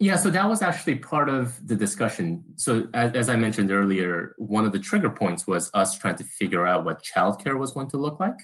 Yeah, 0.00 0.16
so 0.16 0.28
that 0.30 0.48
was 0.48 0.60
actually 0.60 0.96
part 0.96 1.28
of 1.28 1.66
the 1.66 1.76
discussion. 1.76 2.44
So 2.56 2.88
as, 2.94 3.12
as 3.12 3.28
I 3.28 3.36
mentioned 3.36 3.70
earlier, 3.70 4.34
one 4.38 4.64
of 4.64 4.72
the 4.72 4.78
trigger 4.78 5.08
points 5.08 5.46
was 5.46 5.70
us 5.72 5.96
trying 5.96 6.16
to 6.16 6.24
figure 6.24 6.66
out 6.66 6.84
what 6.84 7.02
childcare 7.02 7.56
was 7.56 7.72
going 7.72 7.88
to 7.90 7.96
look 7.96 8.18
like. 8.18 8.36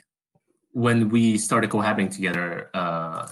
When 0.72 1.08
we 1.08 1.38
started 1.38 1.70
cohabiting 1.70 2.08
together, 2.08 2.70
uh, 2.72 3.28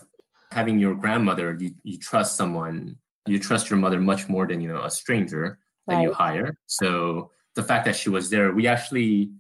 having 0.51 0.81
your 0.81 0.97
grandmother, 0.97 1.57
you, 1.61 1.75
you 1.85 1.97
trust 1.97 2.37
someone 2.37 2.97
you 3.29 3.39
trust 3.39 3.71
your 3.71 3.79
mother 3.79 4.01
much 4.01 4.29
more 4.29 4.47
than 4.47 4.61
you 4.61 4.69
know 4.69 4.83
a 4.83 4.91
stranger 4.91 5.59
that 5.87 5.97
right. 5.97 6.03
you 6.03 6.13
hire. 6.13 6.57
So 6.67 7.31
the 7.55 7.63
fact 7.63 7.85
that 7.87 7.97
she 7.97 8.11
was 8.11 8.31
there, 8.31 8.53
we 8.53 8.67
actually 8.67 9.31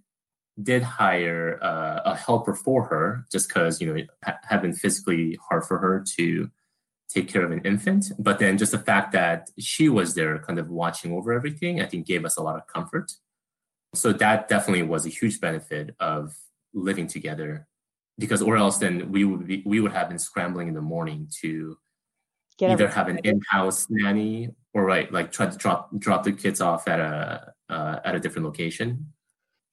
did 0.61 0.83
hire 0.83 1.59
uh, 1.63 2.01
a 2.05 2.17
helper 2.17 2.55
for 2.55 2.85
her 2.85 3.25
just 3.31 3.49
because 3.49 3.81
you 3.81 3.87
know 3.87 3.95
it 3.95 4.09
ha- 4.25 4.39
had 4.43 4.63
been 4.63 4.73
physically 4.73 5.39
hard 5.49 5.65
for 5.65 5.79
her 5.79 6.05
to 6.17 6.51
take 7.09 7.29
care 7.29 7.45
of 7.45 7.51
an 7.51 7.61
infant. 7.65 8.13
But 8.19 8.39
then 8.39 8.59
just 8.59 8.73
the 8.73 8.79
fact 8.79 9.13
that 9.13 9.51
she 9.59 9.89
was 9.89 10.15
there, 10.15 10.39
kind 10.41 10.59
of 10.59 10.69
watching 10.69 11.13
over 11.13 11.33
everything, 11.33 11.81
I 11.81 11.87
think 11.87 12.07
gave 12.07 12.25
us 12.25 12.37
a 12.37 12.43
lot 12.43 12.57
of 12.57 12.67
comfort. 12.67 13.13
So 13.95 14.13
that 14.13 14.49
definitely 14.49 14.83
was 14.83 15.07
a 15.07 15.09
huge 15.09 15.41
benefit 15.41 15.95
of 15.99 16.35
living 16.75 17.07
together 17.07 17.67
because 18.19 18.43
or 18.43 18.57
else 18.57 18.79
then 18.79 19.11
we 19.11 19.25
would 19.25 19.47
be 19.47 19.63
we 19.65 19.81
would 19.81 19.93
have 19.93 20.09
been 20.09 20.19
scrambling 20.19 20.69
in 20.69 20.75
the 20.75 20.81
morning 20.81 21.29
to 21.41 21.79
Get 22.59 22.71
either 22.73 22.89
have 22.89 23.09
an 23.09 23.19
in-house 23.23 23.87
nanny 23.89 24.51
or 24.75 24.85
right, 24.85 25.11
like 25.13 25.31
try 25.31 25.47
to 25.47 25.57
drop 25.57 25.91
drop 25.99 26.25
the 26.25 26.33
kids 26.33 26.61
off 26.61 26.89
at 26.89 26.99
a 26.99 27.53
uh, 27.69 28.01
at 28.05 28.15
a 28.15 28.21
different 28.21 28.47
location. 28.47 29.13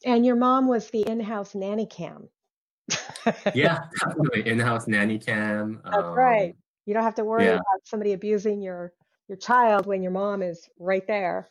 And 0.06 0.26
your 0.26 0.36
mom 0.36 0.68
was 0.68 0.90
the 0.92 1.02
in-house 1.02 1.56
nanny 1.56 1.88
cam. 1.88 2.30
Yeah, 3.56 3.86
definitely 4.00 4.48
in-house 4.48 4.88
nanny 4.88 5.18
cam. 5.18 5.82
That's 5.84 5.98
Um, 5.98 6.14
right. 6.14 6.56
You 6.86 6.94
don't 6.94 7.02
have 7.02 7.16
to 7.16 7.26
worry 7.26 7.46
yeah. 7.46 7.54
about 7.56 7.82
somebody 7.86 8.14
abusing 8.14 8.62
your 8.62 8.94
your 9.28 9.38
child 9.38 9.88
when 9.88 10.04
your 10.04 10.12
mom 10.12 10.44
is 10.44 10.70
right 10.78 11.06
there. 11.08 11.50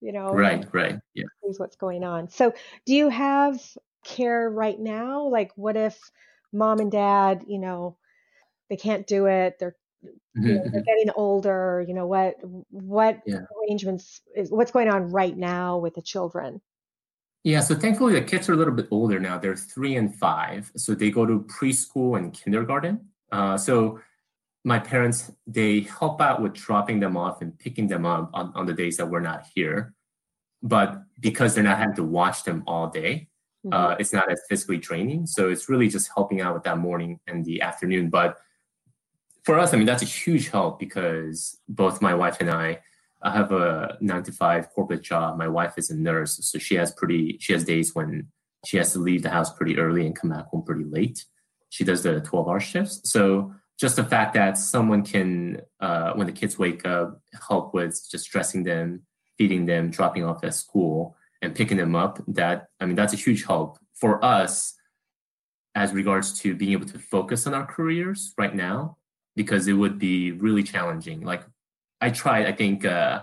You 0.00 0.12
know, 0.12 0.28
Right, 0.28 0.66
right. 0.72 0.98
Yeah. 1.14 1.24
sees 1.44 1.60
what's 1.60 1.76
going 1.76 2.04
on. 2.04 2.30
So, 2.30 2.54
do 2.86 2.94
you 2.94 3.10
have 3.10 3.60
care 4.04 4.48
right 4.48 4.78
now? 4.78 5.28
Like, 5.28 5.52
what 5.56 5.76
if 5.76 5.98
mom 6.52 6.78
and 6.80 6.90
dad, 6.90 7.44
you 7.46 7.58
know, 7.58 7.98
they 8.70 8.76
can't 8.76 9.06
do 9.06 9.26
it? 9.26 9.56
They're 9.58 9.76
Mhm, 10.36 10.46
you 10.48 10.54
know, 10.54 10.64
they're 10.70 10.82
getting 10.82 11.10
older. 11.14 11.84
You 11.86 11.94
know 11.94 12.06
what 12.06 12.36
what 12.70 13.22
Yeah. 13.26 13.40
arrangements 13.68 14.20
is 14.34 14.50
what's 14.50 14.72
going 14.72 14.88
on 14.88 15.10
right 15.10 15.36
now 15.36 15.78
with 15.78 15.94
the 15.94 16.02
children? 16.02 16.60
Yeah, 17.44 17.60
so 17.60 17.74
thankfully 17.74 18.14
the 18.14 18.22
kids 18.22 18.48
are 18.48 18.54
a 18.54 18.56
little 18.56 18.74
bit 18.74 18.88
older 18.90 19.20
now. 19.20 19.38
They're 19.38 19.54
three 19.56 19.96
and 19.96 20.14
five, 20.14 20.72
so 20.76 20.94
they 20.94 21.10
go 21.10 21.26
to 21.26 21.40
preschool 21.42 22.16
and 22.18 22.32
kindergarten. 22.32 23.08
Uh, 23.30 23.56
so 23.58 24.00
my 24.64 24.78
parents 24.78 25.30
they 25.46 25.80
help 25.80 26.20
out 26.22 26.40
with 26.40 26.54
dropping 26.54 27.00
them 27.00 27.16
off 27.16 27.42
and 27.42 27.58
picking 27.58 27.86
them 27.86 28.06
up 28.06 28.30
on, 28.32 28.50
on 28.54 28.64
the 28.66 28.72
days 28.72 28.96
that 28.96 29.08
we're 29.10 29.20
not 29.20 29.44
here. 29.54 29.94
But 30.62 31.02
because 31.20 31.54
they're 31.54 31.62
not 31.64 31.78
having 31.78 31.96
to 31.96 32.04
watch 32.04 32.44
them 32.44 32.64
all 32.66 32.88
day, 32.88 33.28
Mhm. 33.66 33.74
uh, 33.74 33.96
it's 33.98 34.12
not 34.14 34.30
as 34.32 34.40
physically 34.48 34.78
draining. 34.78 35.26
So 35.26 35.50
it's 35.50 35.68
really 35.68 35.88
just 35.88 36.10
helping 36.14 36.40
out 36.40 36.54
with 36.54 36.62
that 36.64 36.78
morning 36.78 37.20
and 37.26 37.44
the 37.44 37.60
afternoon. 37.60 38.08
But 38.08 38.38
for 39.44 39.58
us, 39.58 39.72
I 39.72 39.76
mean, 39.76 39.86
that's 39.86 40.02
a 40.02 40.06
huge 40.06 40.48
help 40.48 40.78
because 40.78 41.58
both 41.68 42.02
my 42.02 42.14
wife 42.14 42.38
and 42.40 42.50
I 42.50 42.80
I 43.22 43.32
have 43.32 43.52
a 43.52 43.96
nine 44.00 44.22
to 44.24 44.32
five 44.32 44.70
corporate 44.70 45.02
job. 45.02 45.38
My 45.38 45.48
wife 45.48 45.74
is 45.78 45.90
a 45.90 45.96
nurse, 45.96 46.38
so 46.42 46.58
she 46.58 46.74
has 46.74 46.92
pretty 46.92 47.38
she 47.40 47.52
has 47.52 47.64
days 47.64 47.94
when 47.94 48.28
she 48.66 48.78
has 48.78 48.92
to 48.92 48.98
leave 48.98 49.22
the 49.22 49.30
house 49.30 49.54
pretty 49.54 49.78
early 49.78 50.06
and 50.06 50.16
come 50.16 50.30
back 50.30 50.46
home 50.46 50.62
pretty 50.62 50.84
late. 50.84 51.24
She 51.70 51.84
does 51.84 52.02
the 52.02 52.20
twelve 52.20 52.48
hour 52.48 52.60
shifts. 52.60 53.00
So 53.10 53.54
just 53.78 53.96
the 53.96 54.04
fact 54.04 54.34
that 54.34 54.56
someone 54.56 55.02
can, 55.02 55.60
uh, 55.80 56.12
when 56.12 56.28
the 56.28 56.32
kids 56.32 56.58
wake 56.58 56.86
up, 56.86 57.20
help 57.48 57.74
with 57.74 58.00
just 58.08 58.30
dressing 58.30 58.62
them, 58.62 59.02
feeding 59.36 59.66
them, 59.66 59.90
dropping 59.90 60.24
off 60.24 60.44
at 60.44 60.54
school, 60.54 61.16
and 61.42 61.54
picking 61.54 61.76
them 61.76 61.94
up. 61.96 62.22
That 62.28 62.68
I 62.80 62.86
mean, 62.86 62.96
that's 62.96 63.12
a 63.12 63.16
huge 63.16 63.44
help 63.44 63.78
for 63.94 64.24
us 64.24 64.74
as 65.74 65.92
regards 65.92 66.38
to 66.40 66.54
being 66.54 66.72
able 66.72 66.86
to 66.86 66.98
focus 66.98 67.46
on 67.46 67.54
our 67.54 67.66
careers 67.66 68.32
right 68.38 68.54
now 68.54 68.96
because 69.36 69.66
it 69.66 69.72
would 69.72 69.98
be 69.98 70.32
really 70.32 70.62
challenging. 70.62 71.22
Like 71.22 71.44
I 72.00 72.10
tried, 72.10 72.46
I 72.46 72.52
think 72.52 72.84
uh, 72.84 73.22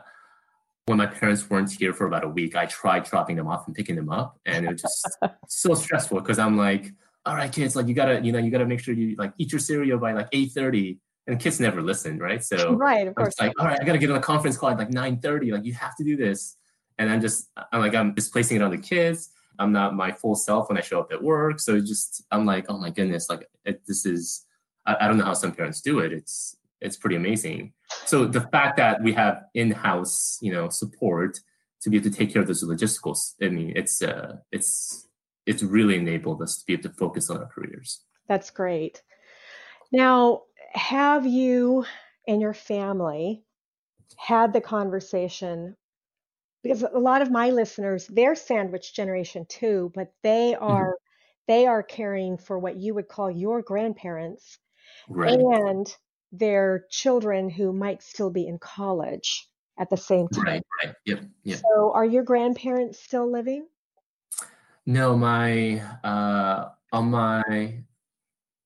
when 0.86 0.98
my 0.98 1.06
parents 1.06 1.50
weren't 1.50 1.72
here 1.72 1.94
for 1.94 2.06
about 2.06 2.24
a 2.24 2.28
week, 2.28 2.56
I 2.56 2.66
tried 2.66 3.06
dropping 3.06 3.36
them 3.36 3.48
off 3.48 3.68
and 3.68 3.76
picking 3.76 3.96
them 3.96 4.10
up, 4.10 4.40
and 4.46 4.66
it 4.66 4.72
was 4.72 4.82
just 4.82 5.18
so 5.48 5.74
stressful 5.74 6.20
because 6.20 6.40
I'm 6.40 6.58
like, 6.58 6.94
all 7.26 7.36
right, 7.36 7.52
kids, 7.52 7.76
like 7.76 7.88
you 7.88 7.94
gotta, 7.94 8.22
you 8.22 8.32
know, 8.32 8.40
you 8.40 8.52
gotta 8.52 8.66
make 8.66 8.80
sure 8.80 8.94
you 8.94 9.16
like 9.18 9.34
eat 9.38 9.52
your 9.52 9.60
cereal 9.60 10.00
by 10.00 10.14
like 10.14 10.28
eight 10.32 10.52
thirty, 10.52 11.00
and 11.28 11.40
kids 11.40 11.60
never 11.60 11.82
listen, 11.82 12.18
right? 12.18 12.44
So 12.44 12.74
right, 12.74 13.08
of 13.08 13.16
course. 13.16 13.40
like, 13.40 13.54
all 13.60 13.68
right, 13.68 13.80
I 13.80 13.84
gotta 13.84 14.00
get 14.00 14.10
on 14.10 14.18
a 14.18 14.22
conference 14.22 14.58
call 14.58 14.70
at 14.70 14.78
like 14.78 14.92
nine 14.92 15.20
thirty. 15.20 15.52
Like 15.52 15.66
you 15.66 15.74
have 15.74 15.96
to 15.98 16.04
do 16.04 16.18
this, 16.18 16.58
and 16.98 17.10
I'm 17.10 17.22
just, 17.22 17.50
I'm 17.72 17.80
like, 17.80 17.96
I'm 17.96 18.14
displacing 18.14 18.58
it 18.58 18.64
on 18.64 18.72
the 18.72 18.78
kids. 18.78 19.30
I'm 19.60 19.72
not 19.72 19.96
my 19.96 20.12
full 20.12 20.36
self 20.36 20.70
when 20.70 20.78
I 20.78 20.82
show 20.82 21.00
up 21.00 21.12
at 21.12 21.22
work. 21.22 21.60
So 21.60 21.80
just, 21.80 22.24
I'm 22.32 22.46
like, 22.46 22.66
oh 22.70 22.78
my 22.78 22.90
goodness, 22.90 23.30
like 23.30 23.48
it, 23.66 23.82
this 23.88 24.06
is, 24.06 24.46
I, 24.86 24.98
I 25.02 25.08
don't 25.08 25.18
know 25.18 25.26
how 25.26 25.34
some 25.34 25.54
parents 25.54 25.82
do 25.82 26.00
it. 26.00 26.14
It's, 26.14 26.58
it's 26.80 26.98
pretty 26.98 27.16
amazing. 27.16 27.74
So 28.06 28.26
the 28.26 28.42
fact 28.42 28.78
that 28.78 29.02
we 29.04 29.14
have 29.14 29.44
in-house, 29.54 30.40
you 30.42 30.52
know, 30.52 30.70
support 30.70 31.40
to 31.82 31.90
be 31.90 31.98
able 31.98 32.10
to 32.10 32.16
take 32.16 32.32
care 32.32 32.42
of 32.42 32.48
those 32.48 32.64
logisticals, 32.64 33.36
I 33.42 33.50
mean, 33.50 33.74
it's, 33.76 34.02
uh, 34.02 34.38
it's, 34.52 35.08
it's 35.46 35.64
really 35.64 35.96
enabled 35.96 36.42
us 36.42 36.58
to 36.58 36.66
be 36.66 36.74
able 36.74 36.84
to 36.84 36.96
focus 36.96 37.30
on 37.30 37.38
our 37.38 37.48
careers. 37.48 38.02
That's 38.28 38.50
great. 38.52 39.02
Now, 39.92 40.44
have 40.74 41.26
you 41.26 41.86
and 42.28 42.42
your 42.42 42.54
family 42.54 43.44
had 44.18 44.54
the 44.54 44.62
conversation? 44.62 45.76
Because 46.64 46.84
a 46.84 47.00
lot 47.00 47.22
of 47.22 47.32
my 47.32 47.50
listeners, 47.50 48.08
they're 48.08 48.36
sandwich 48.36 48.94
generation 48.94 49.46
too, 49.50 49.92
but 49.96 50.14
they 50.22 50.56
are 50.56 50.96
they 51.48 51.66
are 51.66 51.84
caring 51.84 52.38
for 52.38 52.60
what 52.60 52.78
you 52.78 52.94
would 52.94 53.08
call 53.08 53.30
your 53.30 53.62
grandparents 53.62 54.60
Right. 55.08 55.40
and 55.40 55.96
their 56.32 56.86
children 56.90 57.50
who 57.50 57.74
might 57.74 58.02
still 58.02 58.30
be 58.30 58.48
in 58.48 58.58
college 58.58 59.48
at 59.78 59.90
the 59.90 59.98
same 59.98 60.28
time. 60.30 60.44
Right. 60.46 60.64
Right. 60.84 60.96
Yep. 61.06 61.24
Yep. 61.44 61.60
So, 61.60 61.92
are 61.94 62.06
your 62.06 62.24
grandparents 62.24 63.00
still 63.00 63.30
living? 63.30 63.68
No, 64.86 65.16
my 65.16 65.82
uh, 66.04 66.70
on 66.92 67.12
my 67.12 67.84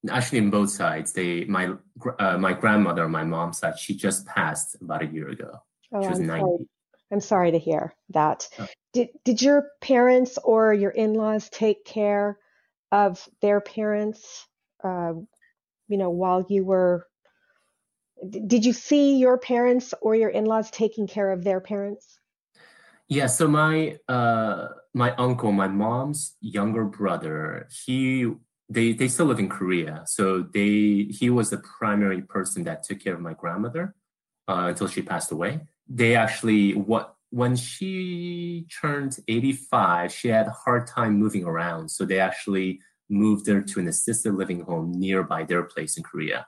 actually 0.09 0.37
in 0.39 0.49
both 0.49 0.69
sides, 0.69 1.13
they 1.13 1.45
my 1.45 1.73
uh, 2.19 2.37
my 2.37 2.53
grandmother 2.53 3.03
on 3.03 3.11
my 3.11 3.23
mom's 3.23 3.59
side, 3.59 3.77
she 3.79 3.95
just 3.95 4.25
passed 4.25 4.75
about 4.81 5.03
a 5.03 5.07
year 5.07 5.29
ago. 5.29 5.59
Oh, 5.93 6.01
She 6.01 6.09
was 6.09 6.19
I'm 6.19 6.27
90. 6.27 6.41
sorry. 6.41 6.67
I'm 7.11 7.21
sorry 7.21 7.51
to 7.51 7.59
hear 7.59 7.95
that. 8.09 8.47
Oh. 8.59 8.67
Did 8.93 9.09
did 9.23 9.41
your 9.41 9.69
parents 9.81 10.37
or 10.43 10.73
your 10.73 10.91
in-laws 10.91 11.49
take 11.49 11.85
care 11.85 12.37
of 12.91 13.27
their 13.41 13.61
parents? 13.61 14.47
Uh, 14.83 15.13
you 15.87 15.97
know, 15.97 16.09
while 16.09 16.45
you 16.49 16.63
were. 16.65 17.07
Did 18.47 18.65
you 18.65 18.73
see 18.73 19.17
your 19.17 19.37
parents 19.37 19.93
or 20.01 20.15
your 20.15 20.29
in-laws 20.29 20.71
taking 20.71 21.05
care 21.05 21.31
of 21.31 21.43
their 21.43 21.59
parents? 21.59 22.17
Yeah, 23.07 23.27
so 23.27 23.47
my 23.47 23.97
uh 24.07 24.69
my 24.93 25.13
uncle, 25.15 25.51
my 25.51 25.67
mom's 25.67 26.35
younger 26.41 26.85
brother, 26.85 27.67
he 27.85 28.31
they 28.69 28.93
they 28.93 29.07
still 29.07 29.27
live 29.27 29.39
in 29.39 29.49
Korea. 29.49 30.03
So 30.07 30.41
they 30.41 31.07
he 31.09 31.29
was 31.29 31.49
the 31.49 31.57
primary 31.57 32.21
person 32.21 32.63
that 32.63 32.83
took 32.83 32.99
care 32.99 33.13
of 33.13 33.21
my 33.21 33.33
grandmother 33.33 33.95
uh, 34.47 34.67
until 34.69 34.87
she 34.87 35.01
passed 35.01 35.31
away. 35.31 35.61
They 35.87 36.15
actually 36.15 36.73
what 36.73 37.15
when 37.29 37.55
she 37.55 38.65
turned 38.81 39.17
85, 39.27 40.13
she 40.13 40.29
had 40.29 40.47
a 40.47 40.51
hard 40.51 40.87
time 40.87 41.19
moving 41.19 41.43
around. 41.43 41.89
So 41.89 42.05
they 42.05 42.19
actually 42.19 42.79
moved 43.09 43.47
her 43.47 43.61
to 43.61 43.79
an 43.79 43.87
assisted 43.87 44.33
living 44.33 44.61
home 44.61 44.91
nearby 44.91 45.43
their 45.43 45.63
place 45.63 45.97
in 45.97 46.03
Korea. 46.03 46.47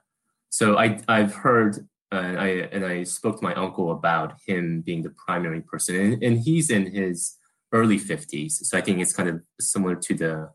So 0.49 0.77
I 0.77 0.99
I've 1.07 1.33
heard 1.33 1.87
and 2.11 2.39
I 2.39 2.47
and 2.71 2.85
I 2.85 3.03
spoke 3.03 3.39
to 3.39 3.43
my 3.43 3.53
uncle 3.53 3.91
about 3.91 4.35
him 4.45 4.81
being 4.81 5.03
the 5.03 5.13
primary 5.25 5.61
person, 5.61 5.95
and, 5.95 6.23
and 6.23 6.39
he's 6.39 6.69
in 6.69 6.91
his 6.91 7.35
early 7.73 7.97
fifties. 7.97 8.67
So 8.67 8.77
I 8.77 8.81
think 8.81 8.99
it's 8.99 9.13
kind 9.13 9.29
of 9.29 9.41
similar 9.59 9.95
to 9.95 10.13
the 10.13 10.49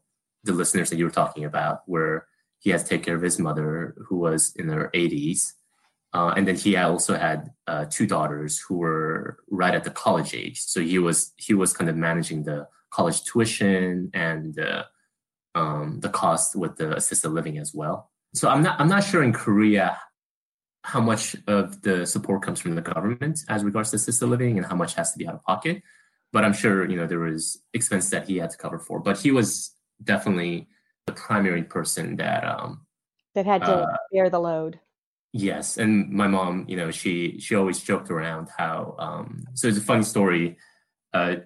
the 0.45 0.53
listeners 0.53 0.91
that 0.91 0.97
you 0.97 1.05
were 1.05 1.11
talking 1.11 1.45
about, 1.45 1.83
where 1.87 2.27
he 2.59 2.71
has 2.71 2.83
to 2.85 2.89
take 2.89 3.05
care 3.05 3.17
of 3.17 3.23
his 3.23 3.39
mother, 3.39 3.95
who 4.09 4.17
was 4.17 4.53
in 4.57 4.69
her 4.69 4.91
eighties, 4.95 5.55
uh, 6.15 6.33
and 6.37 6.49
then 6.49 6.57
he 6.57 6.77
also 6.77 7.17
had 7.17 7.51
uh, 7.67 7.85
two 7.89 8.07
daughters 8.07 8.59
who 8.59 8.79
were 8.79 9.39
right 9.51 9.75
at 9.75 9.85
the 9.85 9.91
college 9.91 10.35
age. 10.35 10.61
So 10.61 10.81
he 10.81 10.99
was 10.99 11.33
he 11.37 11.55
was 11.55 11.73
kind 11.73 11.91
of 11.91 11.97
managing 11.97 12.45
the 12.45 12.67
college 12.91 13.25
tuition 13.25 14.11
and 14.15 14.59
uh, 14.59 14.85
um, 15.55 16.01
the 16.01 16.09
cost 16.09 16.57
with 16.57 16.77
the 16.77 16.97
assisted 16.97 17.31
living 17.31 17.59
as 17.59 17.75
well. 17.75 18.11
So 18.35 18.49
I'm 18.49 18.63
not 18.63 18.81
I'm 18.81 18.89
not 18.89 19.05
sure 19.05 19.23
in 19.23 19.33
Korea 19.33 19.99
how 20.85 21.01
much 21.01 21.37
of 21.47 21.83
the 21.83 22.07
support 22.07 22.43
comes 22.43 22.61
from 22.61 22.75
the 22.75 22.83
government 22.83 23.41
as 23.49 23.63
regards 23.63 23.91
to 23.91 23.97
assisted 23.97 24.27
living 24.27 24.57
and 24.57 24.67
how 24.67 24.75
much 24.75 24.95
has 24.95 25.13
to 25.13 25.19
be 25.19 25.29
out 25.29 25.35
of 25.35 25.43
pocket. 25.45 25.83
But 26.33 26.45
I'm 26.45 26.55
sure 26.55 26.89
you 26.89 26.97
know 26.97 27.07
there 27.07 27.21
was 27.21 27.63
expense 27.75 28.11
that 28.11 28.27
he 28.27 28.39
had 28.39 28.51
to 28.51 28.57
cover 28.57 28.79
for. 28.79 29.01
But 29.01 29.19
he 29.19 29.31
was 29.31 29.75
definitely 30.03 30.69
the 31.07 31.13
primary 31.13 31.65
person 31.65 32.17
that 32.17 32.45
um, 32.45 32.87
That 33.35 33.47
had 33.47 33.63
to 33.65 33.73
Uh, 33.73 33.97
bear 34.13 34.31
the 34.31 34.41
load. 34.41 34.81
Yes, 35.35 35.79
and 35.79 36.11
my 36.11 36.29
mom, 36.29 36.67
you 36.69 36.77
know, 36.77 36.91
she 36.91 37.39
she 37.39 37.55
always 37.55 37.81
joked 37.81 38.11
around 38.11 38.49
how. 38.57 38.95
Um, 38.99 39.45
so 39.55 39.69
it's 39.69 39.79
a 39.79 39.81
funny 39.81 40.05
story. 40.05 40.59
Uh, 41.13 41.37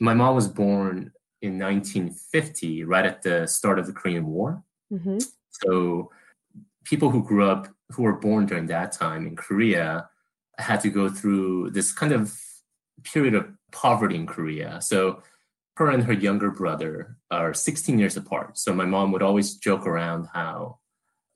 my 0.00 0.14
mom 0.14 0.34
was 0.34 0.48
born 0.48 1.12
in 1.42 1.58
1950, 1.58 2.84
right 2.84 3.04
at 3.04 3.22
the 3.22 3.46
start 3.46 3.78
of 3.78 3.86
the 3.86 3.92
Korean 3.92 4.26
War. 4.26 4.62
hmm 4.90 5.18
So 5.50 6.10
people 6.84 7.10
who 7.10 7.22
grew 7.22 7.44
up, 7.44 7.68
who 7.90 8.02
were 8.04 8.14
born 8.14 8.46
during 8.46 8.66
that 8.66 8.92
time 8.92 9.26
in 9.26 9.36
Korea, 9.36 10.08
had 10.58 10.80
to 10.80 10.90
go 10.90 11.08
through 11.08 11.70
this 11.70 11.92
kind 11.92 12.12
of 12.12 12.32
period 13.02 13.34
of 13.34 13.48
poverty 13.72 14.16
in 14.16 14.26
Korea. 14.26 14.80
So 14.80 15.22
her 15.76 15.90
and 15.90 16.04
her 16.04 16.12
younger 16.12 16.50
brother 16.50 17.16
are 17.30 17.54
16 17.54 17.98
years 17.98 18.16
apart. 18.16 18.58
So 18.58 18.72
my 18.72 18.84
mom 18.84 19.12
would 19.12 19.22
always 19.22 19.56
joke 19.56 19.86
around 19.86 20.28
how 20.32 20.78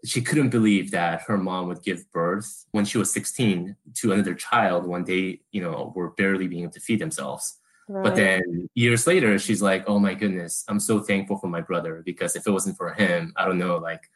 she 0.04 0.20
couldn't 0.20 0.50
believe 0.50 0.90
that 0.90 1.22
her 1.22 1.38
mom 1.38 1.68
would 1.68 1.82
give 1.82 2.10
birth 2.12 2.66
when 2.70 2.84
she 2.84 2.98
was 2.98 3.12
16 3.12 3.76
to 3.94 4.12
another 4.12 4.34
child 4.34 4.86
when 4.86 5.04
they, 5.04 5.40
you 5.50 5.62
know, 5.62 5.92
were 5.96 6.10
barely 6.10 6.46
being 6.46 6.64
able 6.64 6.72
to 6.72 6.80
feed 6.80 7.00
themselves. 7.00 7.58
Right. 7.88 8.04
But 8.04 8.16
then 8.16 8.68
years 8.74 9.06
later, 9.06 9.38
she's 9.38 9.62
like, 9.62 9.84
"Oh 9.86 9.98
my 9.98 10.14
goodness, 10.14 10.64
I'm 10.68 10.80
so 10.80 11.00
thankful 11.00 11.38
for 11.38 11.46
my 11.46 11.60
brother 11.60 12.02
because 12.04 12.34
if 12.34 12.46
it 12.46 12.50
wasn't 12.50 12.76
for 12.76 12.92
him, 12.92 13.32
I 13.36 13.44
don't 13.44 13.58
know, 13.58 13.76
like 13.76 14.10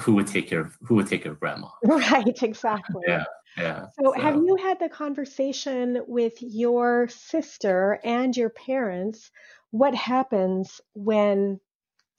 who 0.00 0.14
would 0.14 0.26
take 0.26 0.48
care 0.48 0.60
of 0.60 0.76
who 0.82 0.94
would 0.96 1.06
take 1.06 1.22
care 1.22 1.32
of 1.32 1.40
grandma. 1.40 1.68
Right, 1.84 2.42
exactly. 2.42 3.02
Yeah. 3.06 3.24
Yeah. 3.56 3.86
So, 4.00 4.12
so, 4.14 4.20
have 4.20 4.36
you 4.36 4.56
had 4.56 4.80
the 4.80 4.88
conversation 4.88 6.02
with 6.06 6.40
your 6.40 7.08
sister 7.08 8.00
and 8.02 8.34
your 8.34 8.48
parents? 8.48 9.30
What 9.72 9.94
happens 9.94 10.80
when 10.94 11.60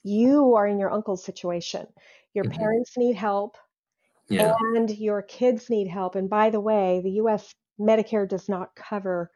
you 0.04 0.54
are 0.54 0.68
in 0.68 0.78
your 0.78 0.92
uncle's 0.92 1.24
situation? 1.24 1.88
Your 2.36 2.46
mm-hmm. 2.46 2.60
parents 2.60 2.92
need 2.98 3.16
help, 3.16 3.58
yeah. 4.30 4.54
and 4.76 4.90
your 4.92 5.24
kids 5.24 5.72
need 5.72 5.88
help. 5.88 6.16
And 6.16 6.30
by 6.30 6.52
the 6.52 6.60
way, 6.60 7.02
the 7.04 7.12
U.S. 7.12 7.56
Medicare 7.80 8.30
does 8.30 8.48
not 8.48 8.76
cover; 8.76 9.32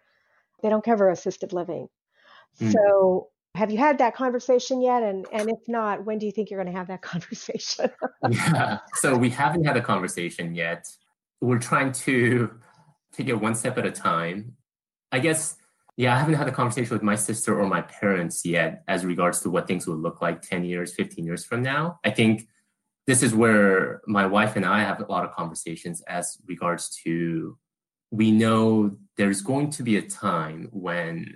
they 0.61 0.69
don't 0.69 0.83
cover 0.83 1.09
assisted 1.09 1.53
living. 1.53 1.87
Mm. 2.59 2.73
So, 2.73 3.29
have 3.55 3.71
you 3.71 3.77
had 3.77 3.97
that 3.97 4.15
conversation 4.15 4.81
yet? 4.81 5.03
And 5.03 5.25
and 5.31 5.49
if 5.49 5.59
not, 5.67 6.05
when 6.05 6.19
do 6.19 6.25
you 6.25 6.31
think 6.31 6.49
you're 6.49 6.61
going 6.61 6.71
to 6.71 6.77
have 6.77 6.87
that 6.87 7.01
conversation? 7.13 7.89
yeah. 8.29 8.79
So 8.95 9.17
we 9.17 9.29
haven't 9.29 9.65
had 9.65 9.77
a 9.77 9.81
conversation 9.81 10.55
yet. 10.55 10.87
We're 11.41 11.59
trying 11.59 11.91
to 11.93 12.51
take 13.13 13.29
it 13.29 13.35
one 13.35 13.55
step 13.55 13.77
at 13.77 13.85
a 13.85 13.91
time. 13.91 14.55
I 15.11 15.19
guess, 15.19 15.55
yeah, 15.95 16.15
I 16.15 16.19
haven't 16.19 16.35
had 16.35 16.47
a 16.47 16.51
conversation 16.51 16.93
with 16.93 17.03
my 17.03 17.15
sister 17.15 17.59
or 17.59 17.67
my 17.67 17.81
parents 17.81 18.45
yet 18.45 18.83
as 18.87 19.05
regards 19.05 19.41
to 19.41 19.49
what 19.49 19.67
things 19.67 19.87
would 19.87 19.99
look 19.99 20.21
like 20.21 20.41
10 20.41 20.65
years, 20.65 20.93
15 20.93 21.25
years 21.25 21.45
from 21.45 21.61
now. 21.61 21.99
I 22.03 22.11
think 22.11 22.47
this 23.07 23.23
is 23.23 23.33
where 23.33 24.01
my 24.05 24.25
wife 24.25 24.55
and 24.55 24.65
I 24.65 24.81
have 24.81 24.99
a 24.99 25.05
lot 25.05 25.23
of 25.23 25.31
conversations 25.31 26.01
as 26.01 26.37
regards 26.45 26.89
to 27.03 27.57
we 28.11 28.31
know 28.31 28.97
there's 29.17 29.41
going 29.41 29.71
to 29.71 29.83
be 29.83 29.97
a 29.97 30.01
time 30.01 30.69
when 30.71 31.35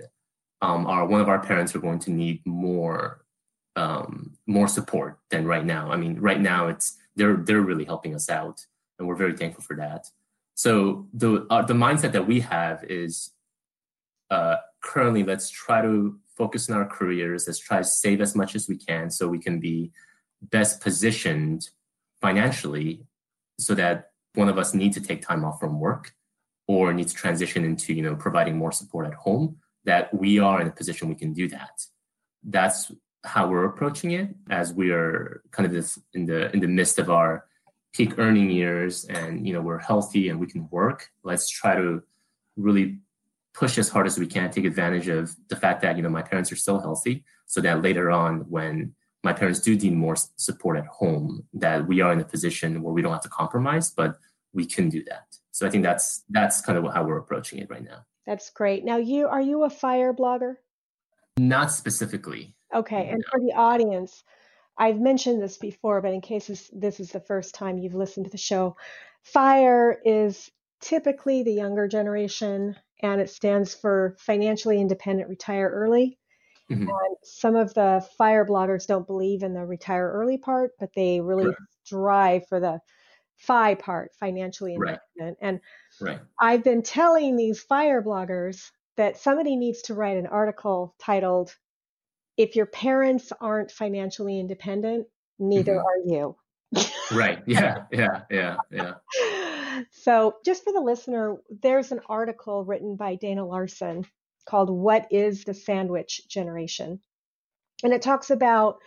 um, 0.62 0.86
our 0.86 1.06
one 1.06 1.22
of 1.22 1.28
our 1.28 1.44
parents 1.44 1.76
are 1.76 1.80
going 1.80 2.00
to 2.00 2.12
need 2.12 2.46
more 2.46 3.26
um, 3.76 4.34
more 4.48 4.68
support 4.68 5.18
than 5.30 5.46
right 5.46 5.66
now. 5.66 5.92
I 5.92 5.98
mean, 5.98 6.20
right 6.20 6.40
now 6.40 6.68
it's 6.68 6.98
they're 7.16 7.38
they're 7.38 7.62
really 7.62 7.86
helping 7.86 8.16
us 8.16 8.30
out, 8.30 8.66
and 8.98 9.08
we're 9.08 9.16
very 9.16 9.36
thankful 9.36 9.64
for 9.64 9.76
that. 9.78 10.08
So 10.54 11.08
the 11.14 11.48
uh, 11.50 11.64
the 11.64 11.74
mindset 11.74 12.12
that 12.12 12.28
we 12.28 12.42
have 12.42 12.84
is 12.84 13.32
uh, 14.30 14.58
currently 14.82 15.24
let's 15.24 15.50
try 15.50 15.82
to 15.82 16.20
focus 16.38 16.70
on 16.70 16.78
our 16.78 16.86
careers. 16.88 17.46
Let's 17.48 17.60
try 17.60 17.80
to 17.80 17.84
save 17.84 18.22
as 18.22 18.36
much 18.36 18.56
as 18.56 18.70
we 18.70 18.78
can 18.78 19.10
so 19.10 19.28
we 19.28 19.40
can 19.40 19.60
be 19.60 19.92
best 20.42 20.82
positioned 20.82 21.70
financially, 22.22 23.06
so 23.58 23.74
that 23.74 24.12
one 24.36 24.50
of 24.50 24.60
us 24.60 24.76
need 24.76 24.94
to 24.94 25.02
take 25.02 25.26
time 25.26 25.44
off 25.44 25.60
from 25.60 25.80
work 25.80 26.14
or 26.72 26.94
needs 26.94 27.12
to 27.14 27.18
transition 27.26 27.62
into 27.70 27.90
you 27.98 28.04
know 28.06 28.16
providing 28.16 28.56
more 28.58 28.74
support 28.82 29.06
at 29.12 29.14
home 29.26 29.58
that 29.90 30.04
we 30.14 30.32
are 30.40 30.62
in 30.62 30.68
a 30.68 30.78
position 30.80 31.10
we 31.10 31.22
can 31.24 31.34
do 31.34 31.48
that. 31.48 31.76
That's 32.44 32.92
how 33.24 33.48
we're 33.48 33.66
approaching 33.66 34.12
it 34.12 34.30
as 34.50 34.74
we 34.74 34.92
are 34.92 35.44
kind 35.52 35.66
of 35.68 35.74
this 35.74 36.00
in 36.14 36.26
the 36.26 36.52
in 36.54 36.60
the 36.60 36.68
midst 36.68 36.98
of 37.00 37.10
our 37.10 37.46
peak 37.94 38.18
earning 38.18 38.50
years 38.50 39.06
and 39.06 39.46
you 39.46 39.54
know 39.54 39.62
we're 39.62 39.86
healthy 39.92 40.30
and 40.30 40.40
we 40.40 40.48
can 40.48 40.68
work 40.72 41.00
let's 41.24 41.48
try 41.50 41.76
to 41.76 42.02
really 42.58 43.00
push 43.54 43.78
as 43.78 43.90
hard 43.90 44.08
as 44.08 44.18
we 44.18 44.26
can 44.26 44.50
take 44.50 44.66
advantage 44.66 45.08
of 45.08 45.36
the 45.50 45.56
fact 45.56 45.82
that 45.82 45.96
you 45.98 46.04
know 46.04 46.10
my 46.10 46.22
parents 46.22 46.52
are 46.52 46.56
still 46.56 46.80
healthy 46.80 47.24
so 47.46 47.62
that 47.62 47.84
later 47.84 48.10
on 48.10 48.40
when 48.56 48.74
my 49.24 49.34
parents 49.34 49.60
do 49.60 49.76
need 49.76 49.94
more 49.94 50.16
support 50.48 50.78
at 50.78 50.88
home 50.88 51.44
that 51.54 51.86
we 51.86 52.02
are 52.02 52.14
in 52.14 52.22
a 52.22 52.32
position 52.36 52.82
where 52.82 52.94
we 52.94 53.02
don't 53.04 53.18
have 53.18 53.22
to 53.30 53.36
compromise 53.42 53.92
but 53.92 54.18
we 54.52 54.66
can 54.66 54.90
do 54.90 55.04
that 55.04 55.28
so 55.52 55.68
i 55.68 55.70
think 55.70 55.84
that's 55.84 56.24
that's 56.30 56.62
kind 56.62 56.78
of 56.78 56.94
how 56.94 57.04
we're 57.04 57.18
approaching 57.18 57.60
it 57.60 57.70
right 57.70 57.84
now 57.84 58.06
that's 58.26 58.50
great. 58.52 58.86
Now, 58.86 58.98
you 58.98 59.28
are 59.28 59.42
you 59.42 59.64
a 59.64 59.70
fire 59.70 60.14
blogger? 60.14 60.56
Not 61.38 61.72
specifically. 61.72 62.56
Okay, 62.74 63.10
and 63.10 63.20
no. 63.20 63.30
for 63.30 63.40
the 63.40 63.54
audience, 63.54 64.24
I've 64.78 65.00
mentioned 65.00 65.42
this 65.42 65.58
before, 65.58 66.02
but 66.02 66.14
in 66.14 66.22
case 66.22 66.48
this, 66.48 66.70
this 66.74 67.00
is 67.00 67.12
the 67.12 67.20
first 67.20 67.56
time 67.56 67.78
you've 67.78 67.96
listened 67.96 68.26
to 68.26 68.32
the 68.32 68.38
show, 68.38 68.78
FIRE 69.24 70.00
is 70.06 70.50
typically 70.82 71.44
the 71.44 71.54
younger 71.54 71.88
generation, 71.88 72.76
and 73.02 73.20
it 73.20 73.30
stands 73.30 73.74
for 73.74 74.16
financially 74.20 74.80
independent, 74.80 75.30
retire 75.30 75.70
early. 75.70 76.18
Mm-hmm. 76.72 76.88
And 76.88 77.18
some 77.24 77.56
of 77.56 77.74
the 77.74 78.08
fire 78.18 78.46
bloggers 78.46 78.88
don't 78.88 79.08
believe 79.08 79.44
in 79.44 79.54
the 79.54 79.66
retire 79.66 80.10
early 80.10 80.38
part, 80.38 80.72
but 80.80 80.92
they 80.96 81.20
really 81.20 81.54
strive 81.84 82.48
for 82.48 82.62
the 82.62 82.80
FI 83.42 83.76
part, 83.76 84.12
financially 84.20 84.76
independent. 84.76 85.02
Right. 85.20 85.36
And 85.42 85.60
right. 86.00 86.20
I've 86.40 86.64
been 86.64 86.84
telling 86.84 87.36
these 87.36 87.62
fire 87.62 88.02
bloggers 88.02 88.70
that 88.98 89.18
somebody 89.18 89.56
needs 89.56 89.84
to 89.84 89.94
write 89.94 90.18
an 90.18 90.28
article 90.28 90.96
titled, 91.00 91.56
If 92.38 92.56
Your 92.56 92.68
Parents 92.68 93.32
Aren't 93.40 93.72
Financially 93.72 94.40
Independent, 94.40 95.08
Neither 95.40 95.74
mm-hmm. 95.74 96.12
Are 96.12 96.14
You. 96.14 96.36
right. 97.12 97.40
Yeah. 97.48 97.86
Yeah. 97.92 98.22
Yeah. 98.30 98.58
Yeah. 98.70 98.94
So, 99.92 100.36
just 100.46 100.64
for 100.64 100.74
the 100.74 100.82
listener, 100.82 101.38
there's 101.50 101.92
an 101.92 102.02
article 102.08 102.64
written 102.64 102.96
by 102.96 103.16
Dana 103.16 103.46
larson 103.46 104.06
called 104.46 104.70
What 104.70 105.08
is 105.12 105.44
the 105.44 105.54
Sandwich 105.54 106.22
Generation? 106.28 107.00
And 107.84 107.94
it 107.94 108.02
talks 108.02 108.30
about 108.30 108.78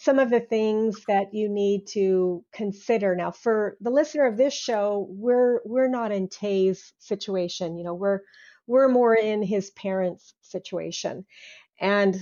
some 0.00 0.20
of 0.20 0.30
the 0.30 0.40
things 0.40 1.02
that 1.08 1.34
you 1.34 1.48
need 1.48 1.86
to 1.88 2.44
consider. 2.52 3.16
Now 3.16 3.32
for 3.32 3.76
the 3.80 3.90
listener 3.90 4.26
of 4.26 4.36
this 4.36 4.54
show 4.54 5.06
we're 5.10 5.60
we're 5.64 5.88
not 5.88 6.12
in 6.12 6.28
Tae's 6.28 6.92
situation 6.98 7.76
you 7.76 7.84
know 7.84 7.94
we're 7.94 8.20
we're 8.66 8.88
more 8.88 9.14
in 9.14 9.42
his 9.42 9.70
parents 9.70 10.34
situation. 10.42 11.24
And 11.80 12.14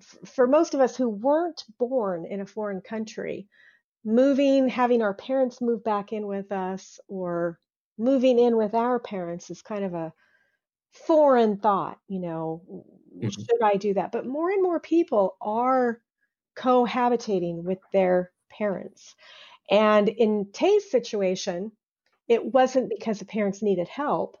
f- 0.00 0.30
for 0.30 0.46
most 0.46 0.74
of 0.74 0.80
us 0.80 0.96
who 0.96 1.08
weren't 1.08 1.64
born 1.78 2.24
in 2.24 2.40
a 2.40 2.46
foreign 2.46 2.80
country 2.80 3.48
moving 4.04 4.68
having 4.68 5.02
our 5.02 5.14
parents 5.14 5.60
move 5.60 5.84
back 5.84 6.12
in 6.12 6.26
with 6.26 6.50
us 6.50 6.98
or 7.08 7.58
moving 7.98 8.38
in 8.38 8.56
with 8.56 8.74
our 8.74 8.98
parents 8.98 9.48
is 9.50 9.62
kind 9.62 9.84
of 9.84 9.94
a 9.94 10.12
foreign 11.06 11.56
thought 11.56 11.98
you 12.08 12.18
know 12.18 12.62
mm-hmm. 13.16 13.28
should 13.28 13.62
i 13.62 13.76
do 13.76 13.94
that? 13.94 14.10
But 14.10 14.26
more 14.26 14.50
and 14.50 14.62
more 14.62 14.80
people 14.80 15.36
are 15.40 16.00
cohabitating 16.56 17.62
with 17.62 17.78
their 17.92 18.30
parents. 18.50 19.14
And 19.70 20.08
in 20.08 20.48
Tae's 20.52 20.90
situation, 20.90 21.72
it 22.28 22.44
wasn't 22.44 22.90
because 22.90 23.18
the 23.18 23.24
parents 23.24 23.62
needed 23.62 23.88
help. 23.88 24.36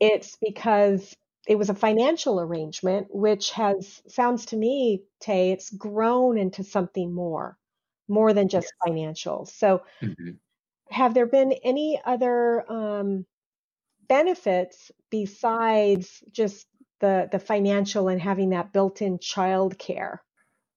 It's 0.00 0.36
because 0.40 1.16
it 1.46 1.56
was 1.56 1.70
a 1.70 1.74
financial 1.74 2.40
arrangement, 2.40 3.08
which 3.10 3.52
has 3.52 4.02
sounds 4.08 4.46
to 4.46 4.56
me, 4.56 5.04
Tae, 5.20 5.52
it's 5.52 5.70
grown 5.70 6.38
into 6.38 6.64
something 6.64 7.12
more, 7.12 7.56
more 8.08 8.32
than 8.32 8.48
just 8.48 8.66
yes. 8.66 8.88
financial. 8.88 9.46
So, 9.46 9.82
mm-hmm. 10.02 10.30
have 10.90 11.14
there 11.14 11.26
been 11.26 11.52
any 11.64 12.00
other 12.04 12.70
um, 12.70 13.26
benefits 14.08 14.90
besides 15.10 16.22
just 16.30 16.66
the 17.00 17.28
the 17.30 17.38
financial 17.38 18.08
and 18.08 18.20
having 18.20 18.50
that 18.50 18.72
built-in 18.72 19.18
child 19.18 19.78
care 19.78 20.22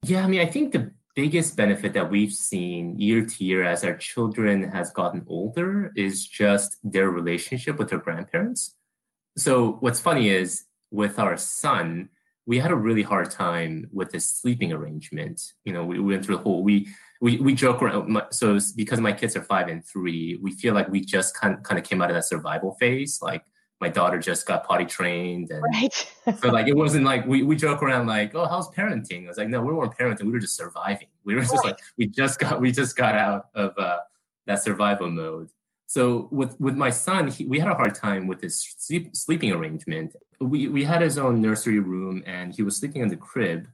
yeah, 0.03 0.23
I 0.23 0.27
mean, 0.27 0.41
I 0.41 0.45
think 0.45 0.71
the 0.71 0.91
biggest 1.15 1.57
benefit 1.57 1.93
that 1.93 2.09
we've 2.09 2.31
seen 2.31 2.97
year 2.97 3.25
to 3.25 3.43
year 3.43 3.63
as 3.63 3.83
our 3.83 3.95
children 3.95 4.63
has 4.71 4.91
gotten 4.91 5.25
older 5.27 5.91
is 5.95 6.25
just 6.25 6.77
their 6.83 7.09
relationship 7.09 7.77
with 7.77 7.89
their 7.89 7.99
grandparents. 7.99 8.75
So 9.38 9.77
what's 9.81 9.99
funny 9.99 10.29
is 10.29 10.65
with 10.91 11.19
our 11.19 11.38
son, 11.38 12.09
we 12.45 12.57
had 12.59 12.71
a 12.71 12.75
really 12.75 13.03
hard 13.03 13.29
time 13.29 13.89
with 13.91 14.12
his 14.12 14.25
sleeping 14.31 14.71
arrangement. 14.71 15.41
You 15.65 15.73
know, 15.73 15.83
we 15.83 15.99
went 15.99 16.25
through 16.25 16.38
the 16.38 16.43
whole 16.43 16.63
we 16.63 16.88
we 17.21 17.38
we 17.38 17.53
joke 17.53 17.81
around. 17.81 18.21
So 18.31 18.57
because 18.75 18.99
my 18.99 19.12
kids 19.12 19.35
are 19.35 19.43
five 19.43 19.67
and 19.67 19.85
three, 19.85 20.39
we 20.41 20.51
feel 20.51 20.73
like 20.73 20.89
we 20.89 21.01
just 21.01 21.35
kind 21.35 21.53
of, 21.53 21.63
kind 21.63 21.77
of 21.77 21.85
came 21.85 22.01
out 22.01 22.09
of 22.09 22.15
that 22.15 22.25
survival 22.25 22.75
phase. 22.79 23.19
Like 23.21 23.43
my 23.81 23.89
daughter 23.89 24.19
just 24.19 24.45
got 24.45 24.65
potty 24.65 24.85
trained 24.85 25.51
and 25.51 25.63
right. 25.73 26.13
so 26.39 26.49
like 26.49 26.67
it 26.67 26.75
wasn't 26.75 27.05
like 27.05 27.25
we, 27.25 27.43
we 27.43 27.55
joke 27.55 27.81
around 27.81 28.07
like 28.07 28.35
oh 28.35 28.45
how's 28.45 28.69
parenting? 28.69 29.25
I 29.25 29.27
was 29.29 29.37
like 29.37 29.49
no 29.49 29.61
we 29.61 29.73
weren't 29.73 29.97
parenting 29.97 30.23
we 30.23 30.31
were 30.31 30.39
just 30.39 30.55
surviving. 30.55 31.07
We 31.23 31.35
were 31.35 31.41
just 31.41 31.53
right. 31.53 31.65
like 31.65 31.79
we 31.97 32.07
just 32.07 32.39
got 32.39 32.59
we 32.59 32.71
just 32.71 32.95
got 32.95 33.15
out 33.15 33.47
of 33.55 33.77
uh, 33.77 33.99
that 34.47 34.63
survival 34.63 35.09
mode. 35.09 35.49
So 35.87 36.27
with 36.31 36.59
with 36.59 36.75
my 36.75 36.89
son 36.89 37.29
he, 37.29 37.45
we 37.45 37.59
had 37.59 37.69
a 37.69 37.75
hard 37.75 37.95
time 37.95 38.27
with 38.27 38.41
his 38.41 38.61
sleep, 38.77 39.15
sleeping 39.15 39.51
arrangement. 39.51 40.15
We 40.41 40.67
we 40.67 40.83
had 40.83 41.01
his 41.01 41.17
own 41.17 41.41
nursery 41.41 41.79
room 41.79 42.23
and 42.25 42.53
he 42.53 42.63
was 42.63 42.77
sleeping 42.77 43.01
in 43.01 43.09
the 43.09 43.17
crib 43.17 43.67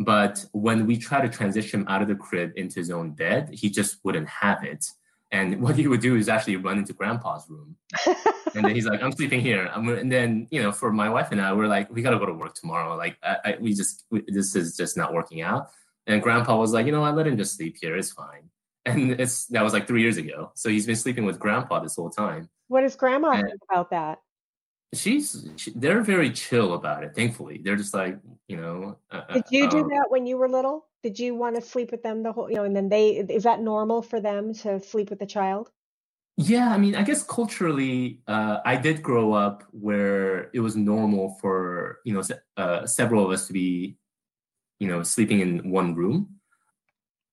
but 0.00 0.44
when 0.52 0.86
we 0.86 0.96
tried 0.96 1.22
to 1.22 1.28
transition 1.28 1.80
him 1.80 1.88
out 1.88 2.02
of 2.02 2.06
the 2.08 2.14
crib 2.14 2.52
into 2.56 2.76
his 2.76 2.90
own 2.90 3.10
bed 3.10 3.50
he 3.52 3.68
just 3.68 3.96
wouldn't 4.04 4.28
have 4.28 4.62
it 4.62 4.86
and 5.30 5.60
what 5.60 5.76
he 5.76 5.86
would 5.86 6.00
do 6.00 6.16
is 6.16 6.28
actually 6.28 6.56
run 6.56 6.78
into 6.78 6.92
grandpa's 6.92 7.46
room. 7.48 7.76
and 8.54 8.64
then 8.64 8.74
he's 8.74 8.86
like, 8.86 9.02
I'm 9.02 9.12
sleeping 9.12 9.40
here. 9.40 9.70
and 9.74 10.10
then, 10.10 10.48
you 10.50 10.62
know, 10.62 10.72
for 10.72 10.90
my 10.90 11.08
wife 11.08 11.32
and 11.32 11.40
I, 11.40 11.52
we're 11.52 11.66
like, 11.66 11.90
we 11.90 12.00
got 12.00 12.10
to 12.10 12.18
go 12.18 12.26
to 12.26 12.32
work 12.32 12.54
tomorrow. 12.54 12.96
Like, 12.96 13.18
I, 13.22 13.36
I, 13.44 13.56
we 13.60 13.74
just, 13.74 14.04
we, 14.10 14.22
this 14.26 14.56
is 14.56 14.76
just 14.76 14.96
not 14.96 15.12
working 15.12 15.42
out. 15.42 15.68
And 16.06 16.22
grandpa 16.22 16.56
was 16.56 16.72
like, 16.72 16.86
you 16.86 16.92
know, 16.92 17.04
I 17.04 17.10
let 17.10 17.26
him 17.26 17.36
just 17.36 17.56
sleep 17.56 17.76
here. 17.80 17.96
It's 17.96 18.12
fine. 18.12 18.48
And 18.86 19.20
it's, 19.20 19.44
that 19.48 19.62
was 19.62 19.74
like 19.74 19.86
three 19.86 20.00
years 20.00 20.16
ago. 20.16 20.50
So 20.54 20.70
he's 20.70 20.86
been 20.86 20.96
sleeping 20.96 21.26
with 21.26 21.38
grandpa 21.38 21.80
this 21.80 21.96
whole 21.96 22.08
time. 22.08 22.48
What 22.68 22.80
does 22.80 22.96
grandma 22.96 23.32
and, 23.32 23.46
think 23.46 23.60
about 23.70 23.90
that? 23.90 24.20
She's 24.94 25.48
she, 25.56 25.72
they're 25.74 26.02
very 26.02 26.30
chill 26.30 26.74
about 26.74 27.04
it. 27.04 27.14
Thankfully, 27.14 27.60
they're 27.62 27.76
just 27.76 27.94
like 27.94 28.18
you 28.48 28.56
know. 28.56 28.98
Uh, 29.10 29.22
uh 29.28 29.34
Did 29.34 29.44
you 29.50 29.70
do 29.70 29.78
um, 29.78 29.88
that 29.88 30.06
when 30.08 30.26
you 30.26 30.36
were 30.36 30.48
little? 30.48 30.86
Did 31.02 31.18
you 31.18 31.34
want 31.34 31.56
to 31.56 31.62
sleep 31.62 31.90
with 31.90 32.02
them 32.02 32.22
the 32.22 32.32
whole 32.32 32.50
you 32.50 32.56
know? 32.56 32.64
And 32.64 32.74
then 32.74 32.88
they 32.88 33.10
is 33.10 33.44
that 33.44 33.60
normal 33.60 34.02
for 34.02 34.20
them 34.20 34.54
to 34.54 34.80
sleep 34.80 35.10
with 35.10 35.18
the 35.18 35.26
child? 35.26 35.70
Yeah, 36.36 36.70
I 36.72 36.78
mean, 36.78 36.94
I 36.94 37.02
guess 37.02 37.24
culturally, 37.24 38.20
uh, 38.28 38.58
I 38.64 38.76
did 38.76 39.02
grow 39.02 39.32
up 39.32 39.64
where 39.72 40.50
it 40.54 40.60
was 40.60 40.76
normal 40.76 41.36
for 41.40 41.98
you 42.04 42.14
know 42.14 42.22
uh, 42.56 42.86
several 42.86 43.24
of 43.24 43.32
us 43.32 43.46
to 43.48 43.52
be, 43.52 43.98
you 44.78 44.88
know, 44.88 45.02
sleeping 45.02 45.40
in 45.40 45.70
one 45.70 45.94
room. 45.94 46.36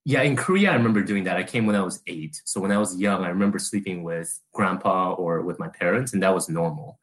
Yeah, 0.07 0.21
in 0.21 0.35
Korea, 0.35 0.71
I 0.71 0.75
remember 0.75 1.01
doing 1.01 1.23
that. 1.23 1.37
I 1.37 1.43
came 1.43 1.65
when 1.65 1.75
I 1.75 1.81
was 1.81 2.01
eight, 2.05 2.39
so 2.45 2.59
when 2.59 2.71
I 2.71 2.77
was 2.77 2.99
young, 2.99 3.23
I 3.23 3.29
remember 3.29 3.57
sleeping 3.57 4.03
with 4.03 4.39
grandpa 4.53 5.13
or 5.13 5.41
with 5.41 5.57
my 5.57 5.67
parents, 5.67 6.13
and 6.13 6.21
that 6.21 6.33
was 6.33 6.47
normal. 6.47 6.99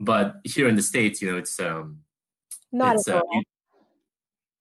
But 0.00 0.40
here 0.44 0.68
in 0.68 0.76
the 0.76 0.82
states, 0.82 1.22
you 1.22 1.30
know, 1.30 1.38
it's 1.38 1.58
um, 1.60 2.00
not 2.72 2.96
it's, 2.96 3.08
as 3.08 3.14
uh, 3.14 3.18
normal. 3.18 3.42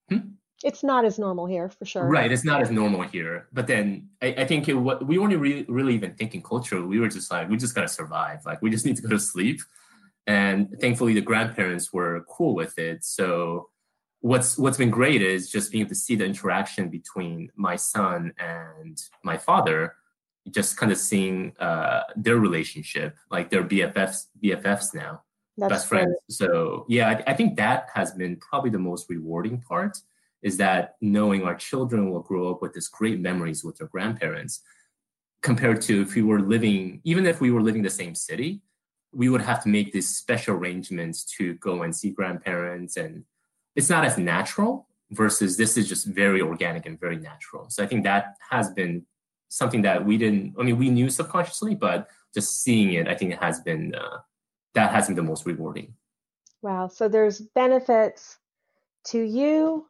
You, 0.09 0.17
hmm? 0.17 0.27
It's 0.63 0.83
not 0.83 1.03
as 1.03 1.19
normal 1.19 1.45
here, 1.45 1.69
for 1.69 1.85
sure. 1.85 2.05
Right, 2.05 2.31
it's 2.31 2.45
not 2.45 2.61
as 2.61 2.71
normal 2.71 3.01
here. 3.01 3.47
But 3.51 3.67
then 3.67 4.09
I, 4.21 4.27
I 4.27 4.45
think 4.45 4.69
it, 4.69 4.75
what, 4.75 5.05
we 5.05 5.17
weren't 5.17 5.37
really, 5.37 5.65
really 5.67 5.95
even 5.95 6.13
thinking 6.13 6.41
culturally. 6.41 6.85
We 6.85 6.99
were 6.99 7.09
just 7.09 7.29
like, 7.31 7.49
we 7.49 7.57
just 7.57 7.75
gotta 7.75 7.89
survive. 7.89 8.45
Like, 8.45 8.61
we 8.61 8.69
just 8.69 8.85
need 8.85 8.95
to 8.95 9.01
go 9.01 9.09
to 9.09 9.19
sleep. 9.19 9.59
And 10.25 10.73
thankfully, 10.79 11.13
the 11.13 11.21
grandparents 11.21 11.91
were 11.91 12.23
cool 12.29 12.55
with 12.55 12.79
it. 12.79 13.03
So 13.03 13.69
what's 14.21 14.57
what's 14.57 14.77
been 14.77 14.89
great 14.89 15.21
is 15.21 15.51
just 15.51 15.69
being 15.69 15.81
able 15.81 15.89
to 15.89 15.95
see 15.95 16.15
the 16.15 16.23
interaction 16.23 16.87
between 16.89 17.49
my 17.55 17.75
son 17.75 18.31
and 18.39 19.01
my 19.21 19.37
father 19.37 19.95
just 20.51 20.77
kind 20.77 20.91
of 20.91 20.97
seeing 20.97 21.53
uh, 21.59 22.01
their 22.15 22.37
relationship, 22.37 23.15
like 23.31 23.49
they're 23.49 23.63
BFFs, 23.63 24.27
BFFs 24.43 24.93
now, 24.93 25.21
That's 25.57 25.69
best 25.69 25.87
friends. 25.87 26.07
Great. 26.07 26.19
So 26.29 26.85
yeah, 26.89 27.09
I, 27.09 27.31
I, 27.31 27.33
think 27.33 27.55
that 27.57 27.89
has 27.93 28.11
been 28.11 28.35
probably 28.37 28.69
the 28.69 28.79
most 28.79 29.09
rewarding 29.09 29.61
part 29.61 29.97
is 30.41 30.57
that 30.57 30.95
knowing 31.01 31.43
our 31.43 31.55
children 31.55 32.11
will 32.11 32.21
grow 32.21 32.51
up 32.51 32.61
with 32.61 32.73
these 32.73 32.89
great 32.89 33.19
memories 33.19 33.63
with 33.63 33.77
their 33.77 33.87
grandparents, 33.87 34.61
compared 35.41 35.81
to 35.81 36.01
if 36.01 36.15
we 36.15 36.21
were 36.21 36.41
living, 36.41 37.01
even 37.03 37.25
if 37.25 37.39
we 37.41 37.51
were 37.51 37.61
living 37.61 37.83
the 37.83 37.89
same 37.89 38.15
city, 38.15 38.61
we 39.13 39.29
would 39.29 39.41
have 39.41 39.61
to 39.63 39.69
make 39.69 39.93
these 39.93 40.15
special 40.15 40.55
arrangements 40.55 41.23
to 41.23 41.53
go 41.55 41.83
and 41.83 41.95
see 41.95 42.09
grandparents, 42.09 42.97
and 42.97 43.23
it's 43.75 43.89
not 43.89 44.05
as 44.05 44.17
natural. 44.17 44.87
Versus 45.11 45.57
this 45.57 45.77
is 45.77 45.87
just 45.87 46.07
very 46.07 46.41
organic 46.41 46.87
and 46.87 46.99
very 46.99 47.17
natural. 47.17 47.69
So 47.69 47.83
I 47.83 47.85
think 47.85 48.03
that 48.03 48.35
has 48.49 48.71
been 48.71 49.05
something 49.55 49.81
that 49.81 50.03
we 50.03 50.17
didn't 50.17 50.53
i 50.59 50.63
mean 50.63 50.77
we 50.77 50.89
knew 50.89 51.09
subconsciously 51.09 51.75
but 51.75 52.07
just 52.33 52.61
seeing 52.63 52.93
it 52.93 53.07
i 53.07 53.15
think 53.15 53.31
it 53.31 53.41
has 53.41 53.59
been 53.61 53.93
uh, 53.95 54.17
that 54.73 54.91
has 54.91 55.07
been 55.07 55.15
the 55.15 55.23
most 55.23 55.45
rewarding. 55.45 55.93
Wow. 56.61 56.87
So 56.87 57.07
there's 57.07 57.39
benefits 57.39 58.37
to 59.07 59.21
you 59.21 59.87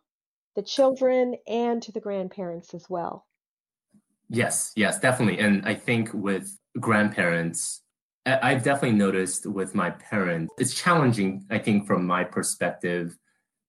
the 0.56 0.64
children 0.64 1.36
and 1.48 1.82
to 1.84 1.92
the 1.92 2.00
grandparents 2.00 2.74
as 2.74 2.90
well. 2.90 3.26
Yes 4.30 4.72
yes 4.76 5.00
definitely. 5.00 5.40
And 5.40 5.66
i 5.66 5.76
think 5.76 6.10
with 6.14 6.58
grandparents 6.80 7.82
i've 8.26 8.64
definitely 8.64 8.98
noticed 8.98 9.46
with 9.46 9.76
my 9.76 9.92
parents 9.92 10.52
it's 10.58 10.74
challenging 10.74 11.46
i 11.52 11.58
think 11.60 11.86
from 11.86 12.08
my 12.08 12.24
perspective 12.24 13.16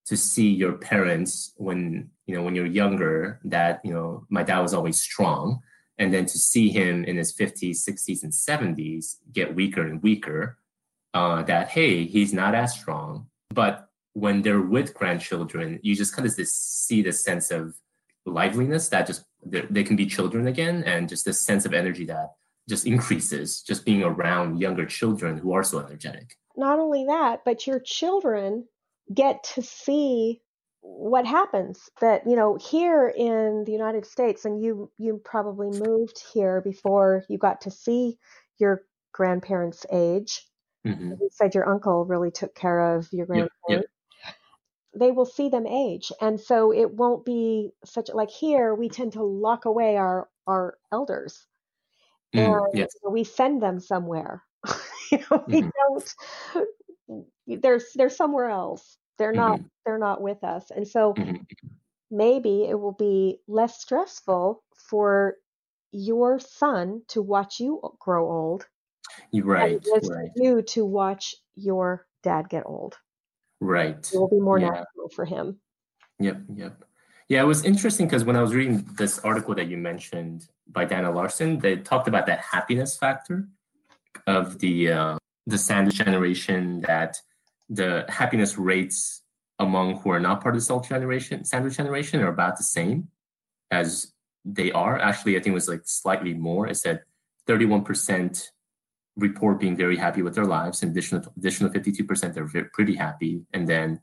to 0.06 0.16
see 0.16 0.48
your 0.48 0.72
parents 0.72 1.52
when 1.56 2.08
you 2.26 2.34
know 2.34 2.42
when 2.42 2.54
you're 2.54 2.64
younger 2.64 3.40
that 3.44 3.80
you 3.84 3.92
know 3.92 4.24
my 4.30 4.42
dad 4.42 4.60
was 4.60 4.72
always 4.72 4.98
strong 4.98 5.60
and 5.98 6.12
then 6.12 6.26
to 6.26 6.38
see 6.38 6.68
him 6.68 7.04
in 7.04 7.16
his 7.16 7.32
50s 7.32 7.76
60s 7.88 8.22
and 8.22 8.32
70s 8.32 9.16
get 9.32 9.54
weaker 9.54 9.82
and 9.82 10.02
weaker 10.02 10.58
uh, 11.12 11.42
that 11.44 11.68
hey 11.68 12.04
he's 12.04 12.32
not 12.32 12.54
as 12.54 12.74
strong. 12.74 13.26
But 13.50 13.88
when 14.14 14.42
they're 14.42 14.60
with 14.60 14.94
grandchildren 14.94 15.80
you 15.82 15.94
just 15.94 16.14
kind 16.14 16.26
of 16.26 16.34
just 16.36 16.86
see 16.86 17.02
the 17.02 17.12
sense 17.12 17.50
of 17.50 17.76
liveliness 18.26 18.88
that 18.88 19.06
just 19.06 19.24
they 19.44 19.84
can 19.84 19.96
be 19.96 20.06
children 20.06 20.46
again 20.46 20.82
and 20.84 21.08
just 21.08 21.24
this 21.24 21.40
sense 21.40 21.66
of 21.66 21.74
energy 21.74 22.06
that 22.06 22.34
just 22.68 22.86
increases 22.86 23.60
just 23.60 23.84
being 23.84 24.02
around 24.02 24.58
younger 24.58 24.86
children 24.86 25.36
who 25.36 25.52
are 25.52 25.62
so 25.62 25.78
energetic. 25.80 26.36
Not 26.56 26.78
only 26.78 27.04
that 27.06 27.44
but 27.44 27.66
your 27.66 27.80
children 27.80 28.66
get 29.12 29.44
to 29.54 29.62
see 29.62 30.40
what 30.84 31.26
happens 31.26 31.88
that 32.02 32.26
you 32.26 32.36
know 32.36 32.56
here 32.56 33.08
in 33.08 33.64
the 33.64 33.72
United 33.72 34.04
States, 34.04 34.44
and 34.44 34.62
you 34.62 34.90
you 34.98 35.20
probably 35.24 35.70
moved 35.70 36.22
here 36.32 36.60
before 36.60 37.24
you 37.28 37.38
got 37.38 37.62
to 37.62 37.70
see 37.70 38.18
your 38.58 38.82
grandparents' 39.12 39.86
age. 39.90 40.46
Mm-hmm. 40.86 41.12
You 41.20 41.28
said 41.32 41.54
your 41.54 41.66
uncle 41.66 42.04
really 42.04 42.30
took 42.30 42.54
care 42.54 42.96
of 42.96 43.08
your 43.12 43.24
grandparents. 43.24 43.88
They 44.96 45.10
will 45.10 45.24
see 45.24 45.48
them 45.48 45.66
age, 45.66 46.12
and 46.20 46.38
so 46.38 46.70
it 46.70 46.92
won't 46.92 47.24
be 47.24 47.70
such 47.86 48.10
like 48.12 48.30
here. 48.30 48.74
We 48.74 48.90
tend 48.90 49.14
to 49.14 49.24
lock 49.24 49.64
away 49.64 49.96
our 49.96 50.28
our 50.46 50.76
elders, 50.92 51.46
mm, 52.34 52.40
and 52.40 52.78
yes. 52.78 52.94
we 53.08 53.24
send 53.24 53.62
them 53.62 53.80
somewhere. 53.80 54.44
you 55.10 55.18
know, 55.30 55.44
we 55.48 55.62
mm-hmm. 55.62 55.70
don't. 56.58 57.62
There's 57.62 57.86
there's 57.94 58.16
somewhere 58.16 58.50
else 58.50 58.98
they're 59.18 59.32
not 59.32 59.58
mm-hmm. 59.58 59.66
they're 59.84 59.98
not 59.98 60.20
with 60.20 60.42
us. 60.44 60.70
And 60.70 60.86
so 60.86 61.14
mm-hmm. 61.14 61.36
maybe 62.10 62.64
it 62.68 62.78
will 62.78 62.92
be 62.92 63.40
less 63.46 63.80
stressful 63.80 64.62
for 64.88 65.36
your 65.92 66.38
son 66.40 67.02
to 67.08 67.22
watch 67.22 67.60
you 67.60 67.80
grow 67.98 68.30
old. 68.30 68.66
You're 69.30 69.44
right. 69.44 69.84
right. 70.08 70.30
you 70.34 70.62
to 70.62 70.84
watch 70.84 71.36
your 71.54 72.06
dad 72.22 72.48
get 72.48 72.64
old. 72.66 72.96
Right. 73.60 74.10
It 74.12 74.18
will 74.18 74.28
be 74.28 74.40
more 74.40 74.58
yeah. 74.58 74.68
natural 74.68 75.08
for 75.14 75.24
him. 75.24 75.60
Yep, 76.18 76.42
yep. 76.56 76.84
Yeah, 77.28 77.42
it 77.42 77.46
was 77.46 77.64
interesting 77.64 78.06
because 78.06 78.24
when 78.24 78.36
I 78.36 78.42
was 78.42 78.54
reading 78.54 78.86
this 78.96 79.18
article 79.20 79.54
that 79.54 79.68
you 79.68 79.76
mentioned 79.76 80.48
by 80.70 80.84
Dana 80.84 81.10
larson 81.10 81.58
they 81.58 81.76
talked 81.76 82.08
about 82.08 82.26
that 82.26 82.40
happiness 82.40 82.96
factor 82.96 83.48
of 84.26 84.58
the 84.58 84.92
uh, 84.92 85.18
the 85.46 85.58
sandwich 85.58 85.96
generation 85.96 86.80
that 86.82 87.20
the 87.68 88.04
happiness 88.08 88.58
rates 88.58 89.22
among 89.58 89.98
who 89.98 90.10
are 90.10 90.20
not 90.20 90.42
part 90.42 90.54
of 90.54 90.60
the 90.60 90.64
salt 90.64 90.88
generation, 90.88 91.44
sandwich 91.44 91.76
generation 91.76 92.20
are 92.20 92.28
about 92.28 92.56
the 92.56 92.64
same 92.64 93.08
as 93.70 94.12
they 94.44 94.72
are. 94.72 94.98
Actually, 94.98 95.36
I 95.36 95.40
think 95.40 95.52
it 95.52 95.54
was 95.54 95.68
like 95.68 95.82
slightly 95.84 96.34
more. 96.34 96.66
It 96.66 96.76
said 96.76 97.02
31% 97.48 98.48
report 99.16 99.60
being 99.60 99.76
very 99.76 99.96
happy 99.96 100.22
with 100.22 100.34
their 100.34 100.44
lives, 100.44 100.82
and 100.82 100.90
additional 100.90 101.22
additional 101.36 101.70
52% 101.70 102.36
are 102.36 102.70
pretty 102.72 102.96
happy. 102.96 103.42
And 103.52 103.68
then 103.68 104.00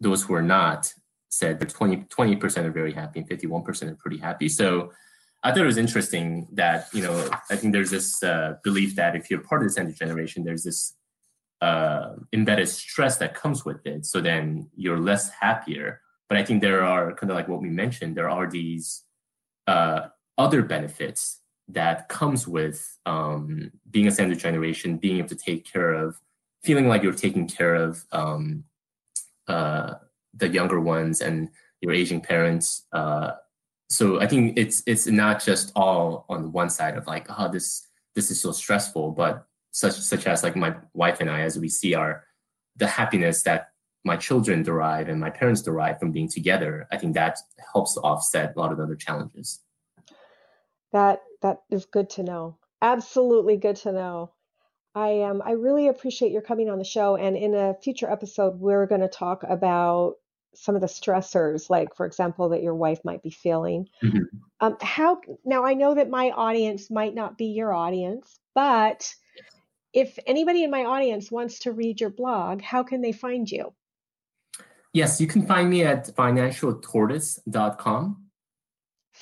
those 0.00 0.22
who 0.22 0.34
are 0.34 0.42
not 0.42 0.92
said 1.28 1.58
that 1.60 1.70
20 1.70 2.36
percent 2.36 2.66
are 2.66 2.72
very 2.72 2.92
happy 2.92 3.20
and 3.20 3.28
51% 3.28 3.90
are 3.90 3.96
pretty 3.96 4.18
happy. 4.18 4.48
So 4.48 4.92
I 5.42 5.50
thought 5.50 5.62
it 5.62 5.66
was 5.66 5.78
interesting 5.78 6.46
that 6.52 6.88
you 6.92 7.02
know 7.02 7.28
I 7.50 7.56
think 7.56 7.72
there's 7.72 7.90
this 7.90 8.22
uh, 8.22 8.56
belief 8.62 8.94
that 8.96 9.16
if 9.16 9.30
you're 9.30 9.40
part 9.40 9.62
of 9.62 9.68
the 9.68 9.72
sandwich 9.72 9.98
generation, 9.98 10.44
there's 10.44 10.62
this 10.62 10.94
uh, 11.62 12.16
embedded 12.32 12.68
stress 12.68 13.18
that 13.18 13.34
comes 13.34 13.64
with 13.64 13.86
it. 13.86 14.04
So 14.04 14.20
then 14.20 14.68
you're 14.74 14.98
less 14.98 15.30
happier. 15.30 16.00
But 16.28 16.36
I 16.36 16.44
think 16.44 16.60
there 16.60 16.82
are 16.82 17.14
kind 17.14 17.30
of 17.30 17.36
like 17.36 17.46
what 17.46 17.62
we 17.62 17.70
mentioned. 17.70 18.16
There 18.16 18.28
are 18.28 18.50
these 18.50 19.04
uh, 19.68 20.08
other 20.36 20.62
benefits 20.62 21.38
that 21.68 22.08
comes 22.08 22.48
with 22.48 22.98
um, 23.06 23.70
being 23.88 24.08
a 24.08 24.10
sandwich 24.10 24.40
generation, 24.40 24.96
being 24.96 25.18
able 25.18 25.28
to 25.28 25.36
take 25.36 25.64
care 25.64 25.92
of, 25.92 26.20
feeling 26.64 26.88
like 26.88 27.04
you're 27.04 27.12
taking 27.12 27.46
care 27.46 27.76
of 27.76 28.04
um, 28.10 28.64
uh, 29.46 29.94
the 30.34 30.48
younger 30.48 30.80
ones 30.80 31.20
and 31.20 31.48
your 31.80 31.92
aging 31.92 32.22
parents. 32.22 32.86
Uh, 32.92 33.32
so 33.88 34.20
I 34.20 34.26
think 34.26 34.58
it's 34.58 34.82
it's 34.86 35.06
not 35.06 35.44
just 35.44 35.70
all 35.76 36.24
on 36.28 36.50
one 36.50 36.70
side 36.70 36.96
of 36.96 37.06
like, 37.06 37.26
oh, 37.28 37.48
this 37.52 37.86
this 38.16 38.32
is 38.32 38.40
so 38.40 38.50
stressful, 38.50 39.12
but 39.12 39.46
such 39.72 39.94
such 39.94 40.26
as 40.26 40.42
like 40.42 40.54
my 40.54 40.76
wife 40.94 41.20
and 41.20 41.28
I, 41.28 41.40
as 41.40 41.58
we 41.58 41.68
see 41.68 41.94
our 41.94 42.24
the 42.76 42.86
happiness 42.86 43.42
that 43.42 43.68
my 44.04 44.16
children 44.16 44.62
derive 44.62 45.08
and 45.08 45.20
my 45.20 45.30
parents 45.30 45.62
derive 45.62 45.98
from 45.98 46.12
being 46.12 46.28
together, 46.28 46.86
I 46.90 46.98
think 46.98 47.14
that 47.14 47.38
helps 47.72 47.96
offset 47.96 48.54
a 48.54 48.58
lot 48.58 48.72
of 48.72 48.78
the 48.78 48.84
other 48.84 48.96
challenges. 48.96 49.60
That 50.92 51.22
that 51.40 51.62
is 51.70 51.86
good 51.86 52.10
to 52.10 52.22
know. 52.22 52.58
Absolutely 52.80 53.56
good 53.56 53.76
to 53.76 53.92
know. 53.92 54.32
I 54.94 55.22
um 55.22 55.42
I 55.44 55.52
really 55.52 55.88
appreciate 55.88 56.32
your 56.32 56.42
coming 56.42 56.68
on 56.68 56.78
the 56.78 56.84
show 56.84 57.16
and 57.16 57.36
in 57.36 57.54
a 57.54 57.74
future 57.82 58.10
episode 58.10 58.60
we're 58.60 58.86
going 58.86 59.00
to 59.00 59.08
talk 59.08 59.42
about 59.48 60.16
some 60.54 60.74
of 60.74 60.82
the 60.82 60.86
stressors 60.86 61.70
like 61.70 61.96
for 61.96 62.04
example 62.04 62.50
that 62.50 62.62
your 62.62 62.74
wife 62.74 63.00
might 63.04 63.22
be 63.22 63.30
feeling. 63.30 63.88
Mm-hmm. 64.02 64.24
Um 64.60 64.76
how 64.82 65.20
now 65.46 65.64
I 65.64 65.72
know 65.72 65.94
that 65.94 66.10
my 66.10 66.30
audience 66.30 66.90
might 66.90 67.14
not 67.14 67.38
be 67.38 67.46
your 67.46 67.72
audience, 67.72 68.38
but 68.54 69.14
if 69.92 70.18
anybody 70.26 70.64
in 70.64 70.70
my 70.70 70.84
audience 70.84 71.30
wants 71.30 71.58
to 71.60 71.72
read 71.72 72.00
your 72.00 72.10
blog, 72.10 72.62
how 72.62 72.82
can 72.82 73.02
they 73.02 73.12
find 73.12 73.48
you? 73.50 73.72
Yes, 74.92 75.20
you 75.20 75.26
can 75.26 75.46
find 75.46 75.70
me 75.70 75.84
at 75.84 76.08
financialtortoise.com. 76.08 78.18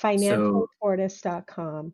Financialtortoise.com. 0.01 1.85
So, 1.85 1.93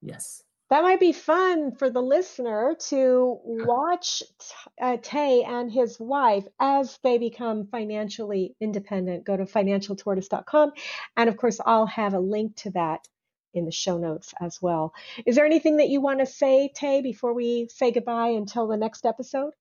yes. 0.00 0.42
that 0.70 0.82
might 0.82 1.00
be 1.00 1.12
fun 1.12 1.72
for 1.72 1.90
the 1.90 2.00
listener 2.00 2.74
to 2.88 3.38
watch 3.44 4.22
uh, 4.80 4.96
Tae 5.02 5.42
and 5.42 5.70
his 5.70 6.00
wife 6.00 6.46
as 6.58 6.98
they 7.02 7.18
become 7.18 7.66
financially 7.66 8.56
independent. 8.60 9.24
Go 9.24 9.36
to 9.36 9.44
financialtortoise.com. 9.44 10.72
And 11.16 11.28
of 11.28 11.36
course, 11.36 11.60
I'll 11.64 11.86
have 11.86 12.14
a 12.14 12.20
link 12.20 12.56
to 12.56 12.70
that 12.70 13.06
in 13.54 13.64
the 13.64 13.72
show 13.72 13.98
notes 13.98 14.34
as 14.40 14.60
well. 14.60 14.94
Is 15.26 15.36
there 15.36 15.46
anything 15.46 15.76
that 15.78 15.88
you 15.88 16.00
want 16.00 16.20
to 16.20 16.26
say, 16.26 16.70
Tae, 16.74 17.00
before 17.02 17.34
we 17.34 17.68
say 17.70 17.90
goodbye 17.90 18.28
until 18.28 18.66
the 18.66 18.76
next 18.76 19.04
episode? 19.04 19.52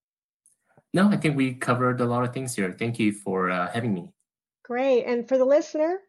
No, 0.93 1.09
I 1.09 1.17
think 1.17 1.37
we 1.37 1.53
covered 1.53 2.01
a 2.01 2.05
lot 2.05 2.23
of 2.23 2.33
things 2.33 2.55
here. 2.55 2.71
Thank 2.71 2.99
you 2.99 3.13
for 3.13 3.49
uh, 3.49 3.71
having 3.71 3.93
me. 3.93 4.11
Great. 4.63 5.05
And 5.05 5.27
for 5.27 5.37
the 5.37 5.45
listener, 5.45 5.99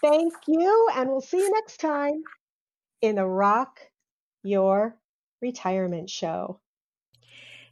thank 0.00 0.32
you. 0.46 0.88
And 0.94 1.08
we'll 1.08 1.20
see 1.20 1.38
you 1.38 1.52
next 1.52 1.78
time 1.78 2.22
in 3.00 3.16
the 3.16 3.26
Rock 3.26 3.80
your 4.42 4.96
retirement 5.40 6.10
show. 6.10 6.60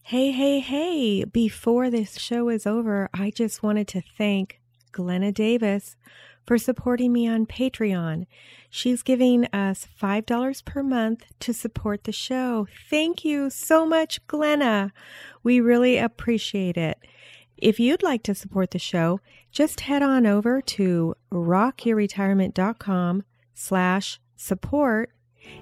Hey, 0.03 0.33
hey, 0.33 0.61
hey. 0.61 1.25
Before 1.25 1.91
this 1.91 2.19
show 2.19 2.49
is 2.49 2.67
over, 2.67 3.09
I 3.13 3.31
just 3.31 3.63
wanted 3.63 3.87
to 3.89 4.03
thank 4.17 4.61
Glenna 4.93 5.31
Davis 5.31 5.97
for 6.47 6.59
supporting 6.59 7.13
me 7.13 7.29
on 7.29 7.47
Patreon. 7.47 8.27
She's 8.69 9.03
giving 9.03 9.47
us 9.47 9.87
$5 10.01 10.65
per 10.65 10.83
month 10.83 11.25
to 11.41 11.53
support 11.53 12.05
the 12.05 12.13
show. 12.13 12.67
Thank 12.89 13.25
you 13.25 13.51
so 13.51 13.87
much, 13.87 14.27
Glenna. 14.27 14.93
We 15.43 15.61
really 15.61 15.99
appreciate 15.99 16.77
it. 16.77 16.99
If 17.57 17.79
you'd 17.79 18.03
like 18.03 18.23
to 18.25 18.35
support 18.35 18.71
the 18.71 18.79
show, 18.79 19.21
just 19.51 19.81
head 19.81 20.03
on 20.03 20.27
over 20.27 20.61
to 20.63 21.15
rockyourretirement.com 21.33 23.25
slash 23.55 24.21
support 24.37 25.11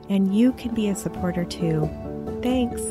and 0.08 0.34
you 0.34 0.52
can 0.52 0.74
be 0.74 0.88
a 0.88 0.94
supporter 0.94 1.44
too. 1.44 1.88
Thanks. 2.42 2.82